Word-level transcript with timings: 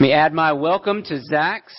Let 0.00 0.06
me 0.06 0.12
add 0.14 0.32
my 0.32 0.54
welcome 0.54 1.02
to 1.02 1.20
Zach's. 1.24 1.74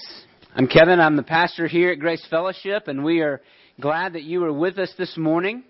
I'm 0.53 0.67
Kevin. 0.67 0.99
I'm 0.99 1.15
the 1.15 1.23
pastor 1.23 1.65
here 1.65 1.91
at 1.91 1.99
Grace 1.99 2.23
Fellowship, 2.29 2.87
and 2.87 3.03
we 3.03 3.21
are 3.21 3.41
glad 3.79 4.13
that 4.13 4.21
you 4.21 4.43
are 4.43 4.53
with 4.53 4.77
us 4.77 4.93
this 4.95 5.17
morning. 5.17 5.63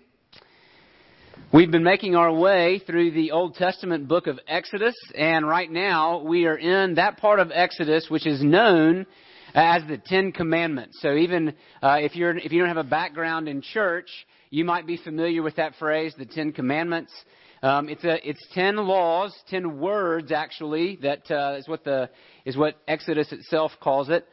We've 1.50 1.70
been 1.70 1.82
making 1.82 2.14
our 2.14 2.30
way 2.30 2.82
through 2.86 3.12
the 3.12 3.30
Old 3.30 3.54
Testament 3.54 4.06
book 4.06 4.26
of 4.26 4.38
Exodus, 4.46 4.94
and 5.16 5.48
right 5.48 5.70
now 5.70 6.18
we 6.18 6.44
are 6.44 6.58
in 6.58 6.96
that 6.96 7.16
part 7.16 7.40
of 7.40 7.50
Exodus 7.54 8.08
which 8.10 8.26
is 8.26 8.42
known 8.42 9.06
as 9.54 9.82
the 9.88 9.96
Ten 9.96 10.30
Commandments. 10.30 10.98
So 11.00 11.14
even 11.14 11.54
uh, 11.82 12.00
if 12.00 12.14
you're 12.14 12.36
if 12.36 12.52
you 12.52 12.58
don't 12.58 12.68
have 12.68 12.76
a 12.76 12.84
background 12.84 13.48
in 13.48 13.62
church, 13.62 14.10
you 14.50 14.66
might 14.66 14.86
be 14.86 14.98
familiar 14.98 15.42
with 15.42 15.56
that 15.56 15.76
phrase, 15.76 16.14
the 16.18 16.26
Ten 16.26 16.52
Commandments. 16.52 17.14
Um, 17.62 17.88
it's 17.88 18.02
a 18.02 18.28
it's 18.28 18.44
ten 18.54 18.76
laws, 18.76 19.32
ten 19.48 19.78
words 19.78 20.32
actually. 20.32 20.98
That 21.00 21.30
uh, 21.30 21.54
is 21.58 21.68
what 21.68 21.84
the 21.84 22.10
is 22.44 22.56
what 22.56 22.74
Exodus 22.88 23.30
itself 23.30 23.70
calls 23.80 24.08
it. 24.08 24.26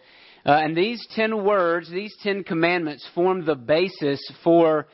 Uh, 0.45 0.53
and 0.53 0.75
these 0.75 1.05
ten 1.15 1.43
words, 1.43 1.91
these 1.91 2.15
ten 2.23 2.43
commandments, 2.43 3.07
form 3.13 3.45
the 3.45 3.55
basis 3.55 4.19
for 4.43 4.87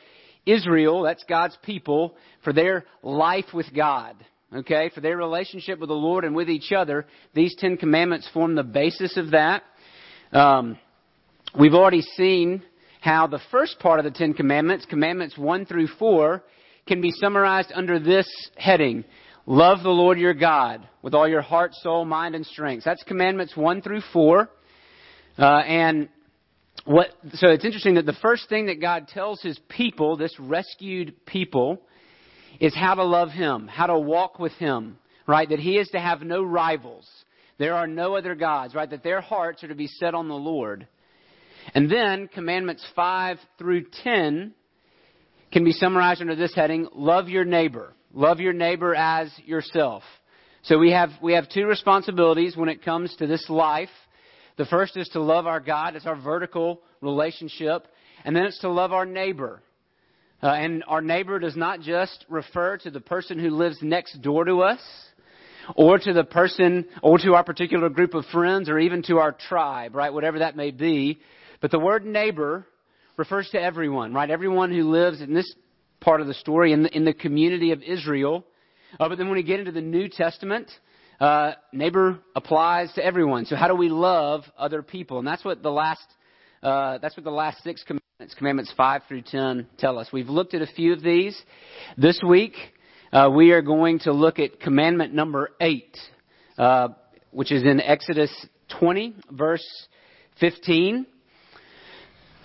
Israel. 0.44 1.02
That's 1.02 1.24
God's 1.26 1.56
people 1.62 2.14
for 2.44 2.52
their 2.52 2.84
life 3.02 3.46
with 3.54 3.74
God. 3.74 4.16
Okay, 4.54 4.90
for 4.94 5.00
their 5.00 5.16
relationship 5.16 5.78
with 5.78 5.88
the 5.88 5.94
Lord 5.94 6.24
and 6.24 6.36
with 6.36 6.50
each 6.50 6.72
other. 6.72 7.06
These 7.34 7.56
ten 7.58 7.78
commandments 7.78 8.28
form 8.34 8.54
the 8.54 8.62
basis 8.62 9.16
of 9.16 9.30
that. 9.30 9.62
Um, 10.30 10.78
we've 11.58 11.74
already 11.74 12.02
seen 12.02 12.62
how 13.00 13.26
the 13.28 13.40
first 13.50 13.78
part 13.78 13.98
of 13.98 14.04
the 14.04 14.10
Ten 14.10 14.34
Commandments, 14.34 14.84
commandments 14.84 15.38
one 15.38 15.64
through 15.64 15.86
four, 15.86 16.42
can 16.86 17.00
be 17.00 17.10
summarized 17.10 17.72
under 17.74 17.98
this 17.98 18.28
heading 18.56 19.04
Love 19.48 19.84
the 19.84 19.90
Lord 19.90 20.18
your 20.18 20.34
God 20.34 20.88
with 21.02 21.14
all 21.14 21.28
your 21.28 21.40
heart, 21.40 21.72
soul, 21.74 22.04
mind, 22.04 22.34
and 22.34 22.44
strength. 22.44 22.84
That's 22.84 23.04
commandments 23.04 23.56
1 23.56 23.80
through 23.80 24.00
4. 24.12 24.50
Uh, 25.38 25.44
and 25.44 26.08
what, 26.84 27.10
so 27.34 27.50
it's 27.50 27.64
interesting 27.64 27.94
that 27.94 28.06
the 28.06 28.16
first 28.20 28.48
thing 28.48 28.66
that 28.66 28.80
God 28.80 29.06
tells 29.06 29.40
his 29.40 29.56
people, 29.68 30.16
this 30.16 30.34
rescued 30.40 31.14
people, 31.26 31.80
is 32.58 32.74
how 32.74 32.94
to 32.94 33.04
love 33.04 33.30
him, 33.30 33.68
how 33.68 33.86
to 33.86 33.96
walk 33.96 34.40
with 34.40 34.52
him, 34.54 34.98
right? 35.28 35.48
That 35.48 35.60
he 35.60 35.78
is 35.78 35.88
to 35.90 36.00
have 36.00 36.22
no 36.22 36.42
rivals. 36.42 37.08
There 37.56 37.74
are 37.74 37.86
no 37.86 38.16
other 38.16 38.34
gods, 38.34 38.74
right? 38.74 38.90
That 38.90 39.04
their 39.04 39.20
hearts 39.20 39.62
are 39.62 39.68
to 39.68 39.76
be 39.76 39.86
set 39.86 40.14
on 40.14 40.26
the 40.26 40.34
Lord. 40.34 40.88
And 41.72 41.88
then 41.88 42.26
commandments 42.26 42.84
5 42.96 43.38
through 43.58 43.84
10 44.02 44.54
can 45.52 45.64
be 45.64 45.72
summarized 45.72 46.20
under 46.20 46.34
this 46.34 46.54
heading 46.54 46.88
love 46.94 47.28
your 47.28 47.44
neighbor. 47.44 47.94
Love 48.12 48.40
your 48.40 48.52
neighbor 48.52 48.94
as 48.94 49.30
yourself. 49.44 50.02
So 50.62 50.78
we 50.78 50.90
have, 50.90 51.10
we 51.22 51.34
have 51.34 51.48
two 51.48 51.66
responsibilities 51.66 52.56
when 52.56 52.68
it 52.68 52.84
comes 52.84 53.14
to 53.16 53.26
this 53.26 53.48
life. 53.48 53.90
The 54.56 54.64
first 54.64 54.96
is 54.96 55.08
to 55.10 55.20
love 55.20 55.46
our 55.46 55.60
God. 55.60 55.94
It's 55.94 56.06
our 56.06 56.20
vertical 56.20 56.80
relationship. 57.00 57.86
And 58.24 58.34
then 58.34 58.44
it's 58.44 58.58
to 58.60 58.70
love 58.70 58.92
our 58.92 59.06
neighbor. 59.06 59.62
Uh, 60.42 60.48
and 60.48 60.82
our 60.88 61.00
neighbor 61.00 61.38
does 61.38 61.56
not 61.56 61.80
just 61.80 62.24
refer 62.28 62.78
to 62.78 62.90
the 62.90 63.00
person 63.00 63.38
who 63.38 63.50
lives 63.50 63.78
next 63.80 64.20
door 64.22 64.44
to 64.44 64.62
us, 64.62 64.80
or 65.74 65.98
to 65.98 66.12
the 66.12 66.24
person, 66.24 66.86
or 67.02 67.18
to 67.18 67.34
our 67.34 67.44
particular 67.44 67.88
group 67.88 68.14
of 68.14 68.24
friends, 68.26 68.68
or 68.68 68.78
even 68.78 69.02
to 69.04 69.18
our 69.18 69.32
tribe, 69.32 69.94
right? 69.94 70.12
Whatever 70.12 70.40
that 70.40 70.56
may 70.56 70.70
be. 70.70 71.18
But 71.60 71.70
the 71.70 71.78
word 71.78 72.04
neighbor 72.04 72.66
refers 73.16 73.48
to 73.50 73.60
everyone, 73.60 74.12
right? 74.14 74.30
Everyone 74.30 74.70
who 74.70 74.90
lives 74.90 75.20
in 75.20 75.34
this 75.34 75.52
part 76.00 76.20
of 76.20 76.26
the 76.26 76.34
story 76.34 76.72
in 76.72 76.84
the, 76.84 76.96
in 76.96 77.04
the 77.04 77.14
community 77.14 77.72
of 77.72 77.82
Israel. 77.82 78.44
Uh, 78.98 79.08
but 79.08 79.18
then 79.18 79.28
when 79.28 79.36
we 79.36 79.42
get 79.42 79.58
into 79.60 79.72
the 79.72 79.80
New 79.80 80.08
Testament, 80.08 80.70
uh, 81.20 81.52
neighbor 81.72 82.18
applies 82.34 82.92
to 82.94 83.04
everyone. 83.04 83.46
So 83.46 83.56
how 83.56 83.68
do 83.68 83.74
we 83.74 83.88
love 83.88 84.44
other 84.58 84.82
people? 84.82 85.18
And 85.18 85.26
that's 85.26 85.44
what 85.44 85.62
the 85.62 85.70
last 85.70 86.04
uh, 86.62 86.98
that's 86.98 87.16
what 87.16 87.24
the 87.24 87.30
last 87.30 87.62
six 87.62 87.82
commandments, 87.84 88.34
commandments 88.36 88.72
five 88.76 89.02
through 89.08 89.22
ten, 89.22 89.66
tell 89.78 89.98
us. 89.98 90.08
We've 90.12 90.28
looked 90.28 90.54
at 90.54 90.62
a 90.62 90.66
few 90.66 90.92
of 90.92 91.02
these. 91.02 91.40
This 91.96 92.20
week, 92.26 92.54
uh, 93.12 93.30
we 93.34 93.52
are 93.52 93.62
going 93.62 94.00
to 94.00 94.12
look 94.12 94.38
at 94.38 94.60
commandment 94.60 95.14
number 95.14 95.50
eight, 95.60 95.96
uh, 96.58 96.88
which 97.30 97.52
is 97.52 97.62
in 97.62 97.80
Exodus 97.80 98.30
20, 98.80 99.14
verse 99.30 99.64
15. 100.40 101.06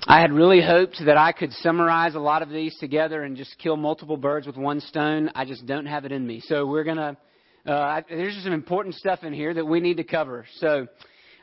I 0.08 0.20
had 0.20 0.34
really 0.34 0.62
hoped 0.62 0.98
that 1.06 1.18
I 1.18 1.32
could 1.32 1.54
summarize 1.54 2.16
a 2.16 2.20
lot 2.20 2.42
of 2.42 2.50
these 2.50 2.76
together 2.80 3.22
and 3.22 3.38
just 3.38 3.56
kill 3.60 3.78
multiple 3.78 4.18
birds 4.18 4.48
with 4.48 4.58
one 4.58 4.82
stone. 4.82 5.30
I 5.36 5.46
just 5.46 5.68
don't 5.68 5.86
have 5.86 6.06
it 6.06 6.12
in 6.12 6.26
me. 6.26 6.42
So 6.42 6.66
we're 6.66 6.84
gonna. 6.84 7.18
Uh, 7.68 8.02
there's 8.10 8.36
some 8.44 8.52
important 8.52 8.96
stuff 8.96 9.24
in 9.24 9.32
here 9.32 9.54
that 9.54 9.66
we 9.66 9.80
need 9.80 9.98
to 9.98 10.04
cover. 10.04 10.46
So. 10.58 10.88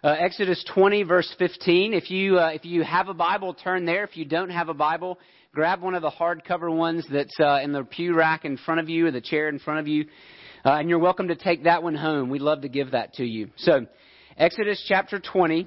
Uh, 0.05 0.15
Exodus 0.17 0.65
20 0.73 1.03
verse 1.03 1.35
15. 1.41 1.93
If 1.93 2.09
you 2.09 2.39
uh, 2.39 2.51
if 2.51 2.65
you 2.65 2.85
have 2.85 3.09
a 3.09 3.15
Bible, 3.15 3.53
turn 3.53 3.85
there. 3.85 4.05
If 4.05 4.17
you 4.17 4.25
don't 4.25 4.51
have 4.51 4.69
a 4.69 4.75
Bible, 4.75 5.19
grab 5.53 5.83
one 5.83 5.97
of 5.97 6.03
the 6.03 6.11
hardcover 6.11 6.73
ones 6.73 7.05
that's 7.11 7.35
uh, 7.41 7.59
in 7.65 7.73
the 7.73 7.83
pew 7.83 8.15
rack 8.15 8.45
in 8.45 8.59
front 8.59 8.79
of 8.79 8.89
you 8.89 9.09
or 9.09 9.11
the 9.11 9.21
chair 9.21 9.49
in 9.49 9.59
front 9.59 9.81
of 9.81 9.89
you, 9.89 10.07
uh, 10.65 10.75
and 10.75 10.89
you're 10.89 11.01
welcome 11.01 11.27
to 11.27 11.35
take 11.35 11.65
that 11.65 11.83
one 11.83 11.97
home. 11.97 12.31
We'd 12.31 12.43
love 12.43 12.61
to 12.61 12.69
give 12.69 12.93
that 12.93 13.15
to 13.15 13.25
you. 13.25 13.51
So, 13.57 13.87
Exodus 14.37 14.85
chapter 14.87 15.19
20, 15.19 15.67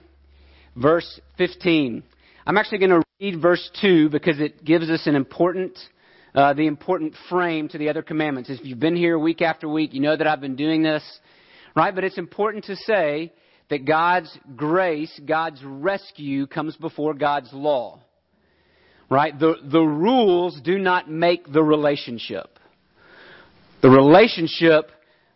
verse 0.78 1.20
15. 1.38 2.04
I'm 2.46 2.58
actually 2.58 2.80
going 2.80 3.02
to 3.02 3.04
read 3.20 3.42
verse 3.42 3.70
2 3.82 4.10
because 4.10 4.40
it 4.40 4.66
gives 4.66 4.90
us 4.90 5.06
an 5.06 5.16
important, 5.16 5.78
uh, 6.34 6.54
the 6.54 6.66
important 6.66 7.14
frame 7.30 7.68
to 7.70 7.78
the 7.78 7.90
other 7.90 8.02
commandments. 8.02 8.50
If 8.50 8.66
you've 8.66 8.80
been 8.80 8.96
here 8.96 9.20
week 9.20 9.42
after 9.42 9.70
week, 9.70 9.94
you 9.94 10.02
know 10.02 10.18
that 10.18 10.26
I've 10.26 10.42
been 10.42 10.56
doing 10.56 10.82
this, 10.82 11.04
right? 11.76 11.94
But 11.94 12.04
it's 12.04 12.18
important 12.18 12.66
to 12.66 12.76
say 12.76 13.32
that 13.70 13.86
God's 13.86 14.36
grace, 14.56 15.20
God's 15.24 15.62
rescue 15.64 16.48
comes 16.48 16.76
before 16.76 17.14
God's 17.14 17.54
law. 17.54 18.00
Right? 19.08 19.38
The, 19.38 19.56
the 19.64 19.82
rules 19.82 20.60
do 20.64 20.80
not 20.80 21.10
make 21.10 21.52
the 21.52 21.62
relationship. 21.62 22.58
The 23.82 23.90
relationship 23.90 24.90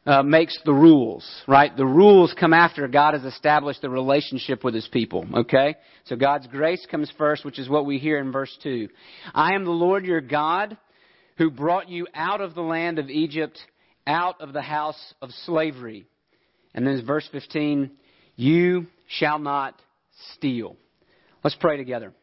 uh, 0.05 0.21
makes 0.21 0.57
the 0.65 0.73
rules, 0.73 1.27
right? 1.47 1.75
The 1.75 1.85
rules 1.85 2.33
come 2.39 2.53
after 2.53 2.87
God 2.87 3.15
has 3.15 3.23
established 3.23 3.81
the 3.81 3.89
relationship 3.89 4.63
with 4.63 4.75
his 4.75 4.87
people, 4.87 5.25
okay? 5.33 5.75
So 6.05 6.15
God's 6.15 6.47
grace 6.47 6.85
comes 6.89 7.11
first, 7.17 7.43
which 7.43 7.57
is 7.57 7.67
what 7.67 7.85
we 7.85 7.97
hear 7.97 8.19
in 8.19 8.31
verse 8.31 8.55
2. 8.61 8.87
I 9.33 9.53
am 9.53 9.65
the 9.65 9.71
Lord 9.71 10.05
your 10.05 10.21
God 10.21 10.77
who 11.37 11.49
brought 11.49 11.89
you 11.89 12.07
out 12.13 12.39
of 12.39 12.53
the 12.53 12.61
land 12.61 12.99
of 12.99 13.09
Egypt, 13.09 13.59
out 14.05 14.39
of 14.41 14.53
the 14.53 14.61
house 14.61 15.13
of 15.21 15.31
slavery. 15.45 16.05
And 16.75 16.85
then 16.85 17.03
verse 17.05 17.27
15, 17.31 17.91
you 18.35 18.87
shall 19.07 19.39
not 19.39 19.81
steal. 20.33 20.77
Let's 21.43 21.57
pray 21.59 21.77
together. 21.77 22.13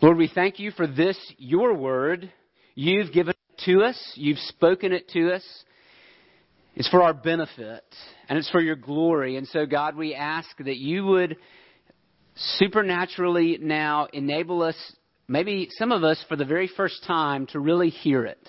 Lord, 0.00 0.16
we 0.16 0.30
thank 0.34 0.58
you 0.58 0.70
for 0.70 0.86
this, 0.86 1.18
your 1.36 1.74
word. 1.74 2.32
You've 2.74 3.12
given 3.12 3.34
it 3.34 3.64
to 3.66 3.82
us. 3.82 4.12
You've 4.14 4.38
spoken 4.38 4.92
it 4.92 5.08
to 5.10 5.32
us. 5.34 5.44
It's 6.76 6.88
for 6.88 7.02
our 7.02 7.14
benefit 7.14 7.84
and 8.28 8.38
it's 8.38 8.50
for 8.50 8.60
your 8.60 8.76
glory. 8.76 9.36
And 9.36 9.46
so, 9.48 9.66
God, 9.66 9.96
we 9.96 10.14
ask 10.14 10.48
that 10.58 10.76
you 10.76 11.04
would 11.04 11.36
supernaturally 12.36 13.58
now 13.60 14.06
enable 14.12 14.62
us, 14.62 14.76
maybe 15.28 15.68
some 15.72 15.92
of 15.92 16.04
us 16.04 16.24
for 16.28 16.36
the 16.36 16.44
very 16.44 16.68
first 16.68 17.04
time, 17.06 17.46
to 17.48 17.60
really 17.60 17.90
hear 17.90 18.24
it. 18.24 18.48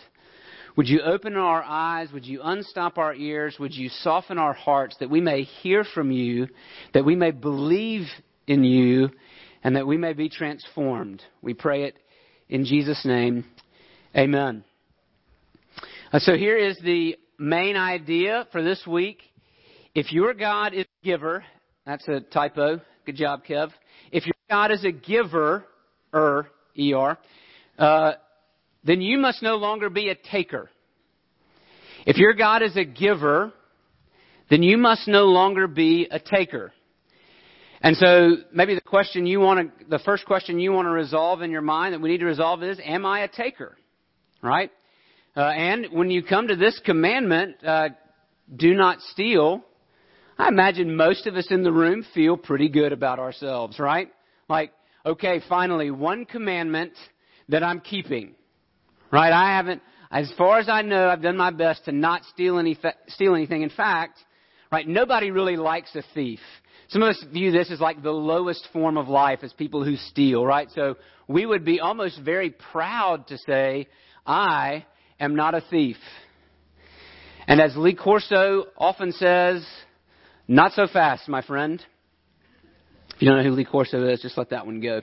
Would 0.77 0.87
you 0.87 1.01
open 1.01 1.35
our 1.35 1.63
eyes? 1.63 2.09
Would 2.13 2.25
you 2.25 2.41
unstop 2.43 2.97
our 2.97 3.13
ears? 3.13 3.57
Would 3.59 3.73
you 3.73 3.89
soften 3.89 4.37
our 4.37 4.53
hearts 4.53 4.95
that 4.99 5.09
we 5.09 5.19
may 5.19 5.43
hear 5.43 5.83
from 5.83 6.11
you, 6.11 6.47
that 6.93 7.03
we 7.03 7.15
may 7.15 7.31
believe 7.31 8.07
in 8.47 8.63
you, 8.63 9.09
and 9.63 9.75
that 9.75 9.85
we 9.85 9.97
may 9.97 10.13
be 10.13 10.29
transformed? 10.29 11.21
We 11.41 11.53
pray 11.53 11.83
it 11.83 11.97
in 12.47 12.65
Jesus' 12.65 13.03
name. 13.03 13.45
Amen. 14.15 14.63
Uh, 16.13 16.19
so 16.19 16.35
here 16.35 16.57
is 16.57 16.77
the 16.83 17.17
main 17.41 17.75
idea 17.75 18.47
for 18.51 18.63
this 18.63 18.85
week. 18.85 19.21
If 19.93 20.11
your 20.11 20.33
God 20.33 20.73
is 20.73 20.85
a 20.85 21.05
giver, 21.05 21.43
that's 21.85 22.07
a 22.07 22.21
typo. 22.21 22.79
Good 23.05 23.15
job, 23.15 23.41
Kev. 23.49 23.71
If 24.11 24.25
your 24.25 24.35
God 24.49 24.71
is 24.71 24.85
a 24.85 24.91
giver, 24.91 25.65
er, 26.13 26.47
er, 26.77 27.17
uh, 27.77 28.11
then 28.83 29.01
you 29.01 29.17
must 29.17 29.41
no 29.41 29.55
longer 29.55 29.89
be 29.89 30.09
a 30.09 30.15
taker. 30.15 30.69
If 32.05 32.17
your 32.17 32.33
God 32.33 32.61
is 32.61 32.77
a 32.77 32.85
giver, 32.85 33.51
then 34.49 34.63
you 34.63 34.77
must 34.77 35.07
no 35.07 35.25
longer 35.25 35.67
be 35.67 36.07
a 36.09 36.19
taker. 36.19 36.71
And 37.81 37.97
so 37.97 38.37
maybe 38.53 38.75
the 38.75 38.81
question 38.81 39.25
you 39.25 39.39
want 39.39 39.79
to, 39.79 39.85
the 39.85 39.99
first 39.99 40.25
question 40.25 40.59
you 40.59 40.71
want 40.71 40.85
to 40.85 40.91
resolve 40.91 41.41
in 41.41 41.49
your 41.49 41.61
mind 41.61 41.93
that 41.93 42.01
we 42.01 42.09
need 42.09 42.19
to 42.19 42.25
resolve 42.25 42.61
is, 42.61 42.79
am 42.83 43.05
I 43.05 43.21
a 43.21 43.27
taker? 43.27 43.75
Right? 44.43 44.71
Uh, 45.35 45.41
and 45.41 45.87
when 45.91 46.09
you 46.09 46.23
come 46.23 46.47
to 46.47 46.55
this 46.55 46.79
commandment, 46.83 47.55
uh, 47.65 47.89
do 48.53 48.73
not 48.73 48.99
steal, 49.01 49.63
I 50.37 50.49
imagine 50.49 50.95
most 50.95 51.25
of 51.27 51.35
us 51.35 51.47
in 51.51 51.63
the 51.63 51.71
room 51.71 52.05
feel 52.13 52.35
pretty 52.35 52.67
good 52.67 52.91
about 52.91 53.19
ourselves, 53.19 53.79
right? 53.79 54.09
Like, 54.49 54.73
okay, 55.05 55.41
finally, 55.47 55.89
one 55.89 56.25
commandment 56.25 56.93
that 57.47 57.63
I'm 57.63 57.79
keeping, 57.79 58.35
right? 59.11 59.31
I 59.31 59.55
haven't, 59.55 59.81
as 60.11 60.31
far 60.37 60.59
as 60.59 60.67
I 60.67 60.81
know, 60.81 61.07
I've 61.07 61.21
done 61.21 61.37
my 61.37 61.51
best 61.51 61.85
to 61.85 61.93
not 61.93 62.23
steal, 62.25 62.59
any, 62.59 62.77
steal 63.07 63.33
anything. 63.33 63.61
In 63.61 63.69
fact, 63.69 64.19
right? 64.71 64.87
Nobody 64.87 65.31
really 65.31 65.57
likes 65.57 65.95
a 65.95 66.03
thief. 66.13 66.39
Some 66.89 67.03
of 67.03 67.09
us 67.09 67.23
view 67.31 67.51
this 67.51 67.71
as 67.71 67.79
like 67.79 68.03
the 68.03 68.11
lowest 68.11 68.67
form 68.73 68.97
of 68.97 69.07
life 69.07 69.39
as 69.43 69.53
people 69.53 69.83
who 69.83 69.95
steal, 69.95 70.45
right? 70.45 70.67
So 70.75 70.97
we 71.27 71.45
would 71.45 71.63
be 71.63 71.79
almost 71.79 72.19
very 72.19 72.49
proud 72.49 73.27
to 73.27 73.37
say, 73.45 73.87
I 74.25 74.85
am 75.21 75.35
not 75.35 75.53
a 75.53 75.61
thief. 75.61 75.97
And 77.47 77.61
as 77.61 77.75
Lee 77.77 77.95
Corso 77.95 78.65
often 78.77 79.11
says, 79.11 79.65
not 80.47 80.73
so 80.73 80.87
fast, 80.87 81.29
my 81.29 81.41
friend. 81.41 81.83
If 83.15 83.21
you 83.21 83.27
don't 83.27 83.37
know 83.37 83.43
who 83.43 83.51
Lee 83.51 83.65
Corso 83.65 84.07
is, 84.09 84.21
just 84.21 84.37
let 84.37 84.49
that 84.49 84.65
one 84.65 84.81
go. 84.81 85.01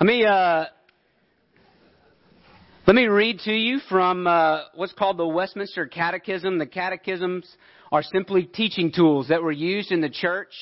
Let 0.00 0.06
me, 0.06 0.24
uh, 0.24 0.66
let 2.86 2.94
me 2.94 3.06
read 3.06 3.40
to 3.40 3.52
you 3.52 3.80
from 3.88 4.26
uh, 4.26 4.60
what's 4.74 4.92
called 4.92 5.18
the 5.18 5.26
Westminster 5.26 5.86
Catechism. 5.86 6.58
The 6.58 6.66
catechisms 6.66 7.46
are 7.90 8.02
simply 8.02 8.44
teaching 8.44 8.92
tools 8.92 9.28
that 9.28 9.42
were 9.42 9.52
used 9.52 9.90
in 9.90 10.00
the 10.00 10.08
church 10.08 10.52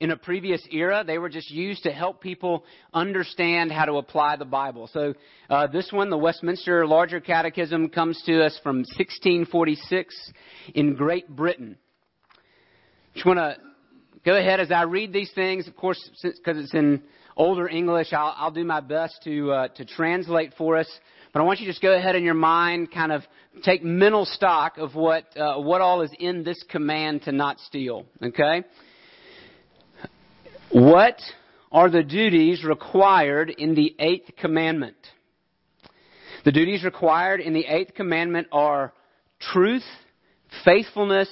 in 0.00 0.10
a 0.10 0.16
previous 0.16 0.66
era. 0.70 1.02
They 1.06 1.18
were 1.18 1.28
just 1.28 1.50
used 1.50 1.82
to 1.82 1.92
help 1.92 2.20
people 2.20 2.64
understand 2.94 3.72
how 3.72 3.84
to 3.84 3.94
apply 3.94 4.36
the 4.36 4.44
Bible. 4.44 4.88
So 4.92 5.14
uh, 5.50 5.66
this 5.66 5.90
one, 5.92 6.10
the 6.10 6.18
Westminster 6.18 6.86
Larger 6.86 7.20
Catechism, 7.20 7.88
comes 7.88 8.22
to 8.26 8.44
us 8.44 8.58
from 8.62 8.78
1646 8.78 10.32
in 10.74 10.94
Great 10.94 11.28
Britain. 11.28 11.76
Just 13.14 13.26
want 13.26 13.38
to 13.38 13.56
go 14.24 14.36
ahead 14.36 14.60
as 14.60 14.70
I 14.70 14.82
read 14.82 15.12
these 15.12 15.32
things. 15.34 15.66
Of 15.66 15.76
course, 15.76 15.98
because 16.22 16.62
it's 16.62 16.74
in 16.74 17.02
older 17.36 17.68
English, 17.68 18.12
I'll, 18.12 18.34
I'll 18.36 18.50
do 18.50 18.64
my 18.64 18.80
best 18.80 19.20
to 19.24 19.50
uh, 19.50 19.68
to 19.68 19.84
translate 19.84 20.54
for 20.56 20.76
us. 20.76 20.88
But 21.32 21.40
I 21.40 21.42
want 21.42 21.60
you 21.60 21.66
to 21.66 21.72
just 21.72 21.82
go 21.82 21.94
ahead 21.94 22.16
in 22.16 22.24
your 22.24 22.34
mind, 22.34 22.90
kind 22.90 23.12
of 23.12 23.22
take 23.62 23.82
mental 23.82 24.24
stock 24.24 24.78
of 24.78 24.94
what 24.94 25.24
uh, 25.36 25.56
what 25.56 25.80
all 25.80 26.02
is 26.02 26.10
in 26.18 26.44
this 26.44 26.62
command 26.70 27.22
to 27.22 27.32
not 27.32 27.58
steal. 27.60 28.06
Okay. 28.22 28.62
What 30.70 31.18
are 31.72 31.88
the 31.88 32.02
duties 32.02 32.62
required 32.62 33.48
in 33.48 33.74
the 33.74 33.94
eighth 33.98 34.36
commandment? 34.36 34.96
The 36.44 36.52
duties 36.52 36.84
required 36.84 37.40
in 37.40 37.54
the 37.54 37.64
eighth 37.64 37.94
commandment 37.94 38.48
are 38.52 38.92
truth, 39.40 39.84
faithfulness, 40.64 41.28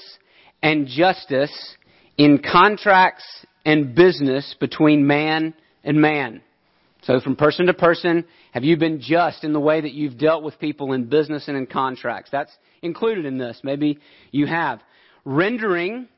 and 0.63 0.87
justice 0.87 1.77
in 2.17 2.39
contracts 2.39 3.25
and 3.67 3.95
business 3.95 4.55
between 4.59 5.07
man 5.07 5.53
and 5.85 6.01
man. 6.01 6.41
So 7.03 7.21
from 7.21 7.37
person 7.37 7.67
to 7.67 7.75
person, 7.75 8.25
have 8.53 8.65
you 8.65 8.79
been 8.79 9.01
just 9.01 9.45
in 9.45 9.53
the 9.53 9.61
way 9.61 9.81
that 9.81 9.93
you've 9.93 10.19
dealt 10.19 10.43
with 10.43 10.59
people 10.59 10.93
in 10.93 11.07
business 11.07 11.47
and 11.47 11.57
in 11.57 11.67
contracts? 11.67 12.31
That's 12.33 12.53
included 12.83 13.27
in 13.27 13.37
this. 13.37 13.61
Maybe 13.63 13.99
you 14.33 14.47
have. 14.47 14.81
Rendering 15.25 16.09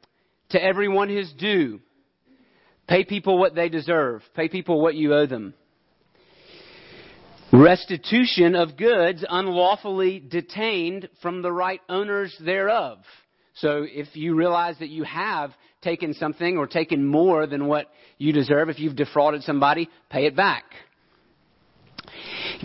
to 0.51 0.63
everyone 0.63 1.09
his 1.09 1.33
due. 1.33 1.81
Pay 2.89 3.05
people 3.05 3.39
what 3.39 3.55
they 3.55 3.69
deserve. 3.69 4.23
Pay 4.35 4.49
people 4.49 4.81
what 4.81 4.95
you 4.95 5.15
owe 5.15 5.27
them. 5.27 5.55
Restitution 7.53 8.55
of 8.55 8.77
goods 8.77 9.25
unlawfully 9.29 10.21
detained 10.21 11.09
from 11.23 11.43
the 11.43 11.53
right 11.53 11.81
owners 11.89 12.35
thereof. 12.45 12.99
So 13.55 13.85
if 13.87 14.15
you 14.15 14.35
realize 14.35 14.79
that 14.79 14.89
you 14.89 15.05
have 15.05 15.53
taken 15.83 16.15
something 16.15 16.57
or 16.57 16.67
taken 16.67 17.07
more 17.07 17.47
than 17.47 17.67
what 17.67 17.91
you 18.17 18.33
deserve, 18.33 18.69
if 18.69 18.79
you've 18.79 18.97
defrauded 18.97 19.43
somebody, 19.43 19.89
pay 20.11 20.27
it 20.27 20.37
back. 20.37 20.65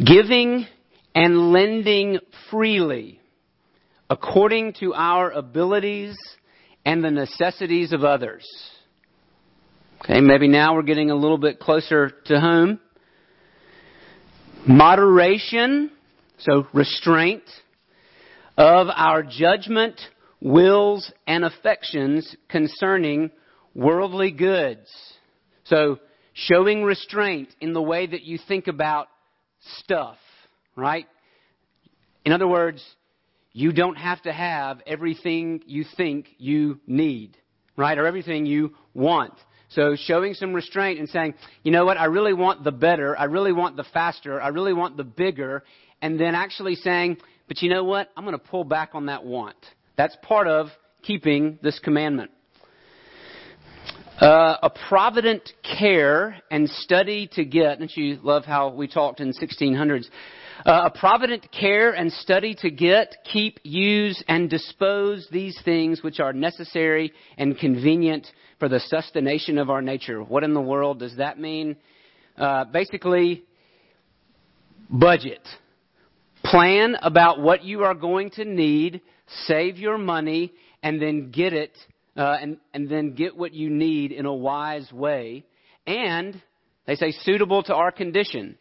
Giving 0.06 0.68
and 1.16 1.52
lending 1.52 2.20
freely 2.50 3.20
according 4.10 4.74
to 4.74 4.94
our 4.94 5.32
abilities 5.32 6.18
and 6.86 7.04
the 7.04 7.12
necessities 7.12 7.94
of 7.94 8.04
others. 8.04 8.46
Okay, 10.04 10.20
maybe 10.20 10.50
now 10.50 10.76
we're 10.76 10.82
getting 10.82 11.12
a 11.12 11.16
little 11.16 11.38
bit 11.38 11.62
closer 11.62 12.12
to 12.26 12.38
home. 12.38 12.78
Moderation, 14.68 15.92
so 16.40 16.68
restraint 16.74 17.44
of 18.58 18.88
our 18.94 19.24
judgment, 19.24 20.02
wills, 20.42 21.10
and 21.26 21.46
affections 21.46 22.36
concerning 22.50 23.32
worldly 23.74 24.32
goods. 24.32 24.92
So, 25.64 26.00
showing 26.34 26.84
restraint 26.84 27.56
in 27.62 27.72
the 27.72 27.82
way 27.82 28.06
that 28.06 28.24
you 28.24 28.38
think 28.46 28.68
about 28.68 29.08
stuff, 29.78 30.18
right? 30.76 31.08
In 32.26 32.34
other 32.34 32.48
words, 32.48 32.84
you 33.54 33.72
don't 33.72 33.96
have 33.96 34.22
to 34.24 34.34
have 34.34 34.82
everything 34.86 35.62
you 35.66 35.86
think 35.96 36.28
you 36.40 36.82
need, 36.86 37.38
right? 37.78 37.98
Or 37.98 38.06
everything 38.06 38.46
you 38.46 38.76
want. 38.94 39.34
So 39.74 39.96
showing 39.96 40.36
some 40.36 40.54
restraint 40.54 41.00
and 41.00 41.10
saying, 41.10 41.34
you 41.64 41.72
know 41.72 41.86
what, 41.86 41.98
I 41.98 42.06
really 42.06 42.34
want 42.34 42.64
the 42.64 42.72
better, 42.72 43.18
I 43.18 43.26
really 43.26 43.54
want 43.54 43.76
the 43.76 43.84
faster, 43.84 44.42
I 44.42 44.50
really 44.50 44.74
want 44.74 44.98
the 44.98 45.04
bigger, 45.04 45.64
and 46.02 46.20
then 46.20 46.36
actually 46.36 46.76
saying, 46.76 47.18
but 47.48 47.62
you 47.62 47.70
know 47.70 47.84
what, 47.84 48.10
I'm 48.16 48.24
going 48.24 48.38
to 48.38 48.44
pull 48.44 48.64
back 48.64 48.92
on 48.94 49.08
that 49.08 49.26
want. 49.26 49.58
That's 49.98 50.16
part 50.22 50.48
of 50.48 50.68
keeping 51.02 51.60
this 51.62 51.80
commandment. 51.80 52.32
Uh, 54.22 54.58
a 54.62 54.70
provident 54.90 55.52
care 55.78 56.40
and 56.52 56.70
study 56.70 57.28
to 57.34 57.44
get, 57.44 57.80
don't 57.80 57.96
you 57.98 58.20
love 58.22 58.46
how 58.46 58.70
we 58.70 58.88
talked 58.88 59.20
in 59.20 59.34
1600s? 59.34 60.06
Uh, 60.66 60.90
a 60.94 60.98
provident 60.98 61.48
care 61.52 61.92
and 61.92 62.12
study 62.12 62.56
to 62.56 62.70
get, 62.70 63.16
keep, 63.32 63.60
use, 63.64 64.24
and 64.28 64.50
dispose 64.50 65.28
these 65.32 65.60
things 65.66 66.02
which 66.04 66.20
are 66.20 66.32
necessary 66.32 67.12
and 67.38 67.58
convenient 67.58 68.28
for 68.60 68.70
the 68.70 68.80
sustentation 68.80 69.58
of 69.58 69.70
our 69.70 69.82
nature. 69.82 70.24
What 70.24 70.44
in 70.44 70.54
the 70.54 70.62
world 70.62 71.00
does 71.00 71.18
that 71.18 71.40
mean? 71.40 71.76
Uh, 72.38 72.66
basically, 72.66 73.44
budget. 74.90 75.42
Plan 76.44 76.96
about 77.02 77.42
what 77.42 77.64
you 77.64 77.84
are 77.84 77.96
going 77.96 78.30
to 78.32 78.46
need, 78.46 79.02
save 79.46 79.78
your 79.78 79.98
money, 79.98 80.54
and 80.82 81.02
then 81.02 81.32
get 81.32 81.54
it, 81.54 81.78
uh, 82.16 82.38
and, 82.42 82.58
and 82.74 82.90
then 82.90 83.16
get 83.16 83.36
what 83.36 83.54
you 83.54 83.70
need 83.70 84.12
in 84.12 84.26
a 84.26 84.34
wise 84.34 84.92
way. 84.92 85.46
And, 85.88 86.42
they 86.86 86.96
say, 86.96 87.12
suitable 87.12 87.64
to 87.64 87.74
our 87.74 87.92
condition. 87.92 88.58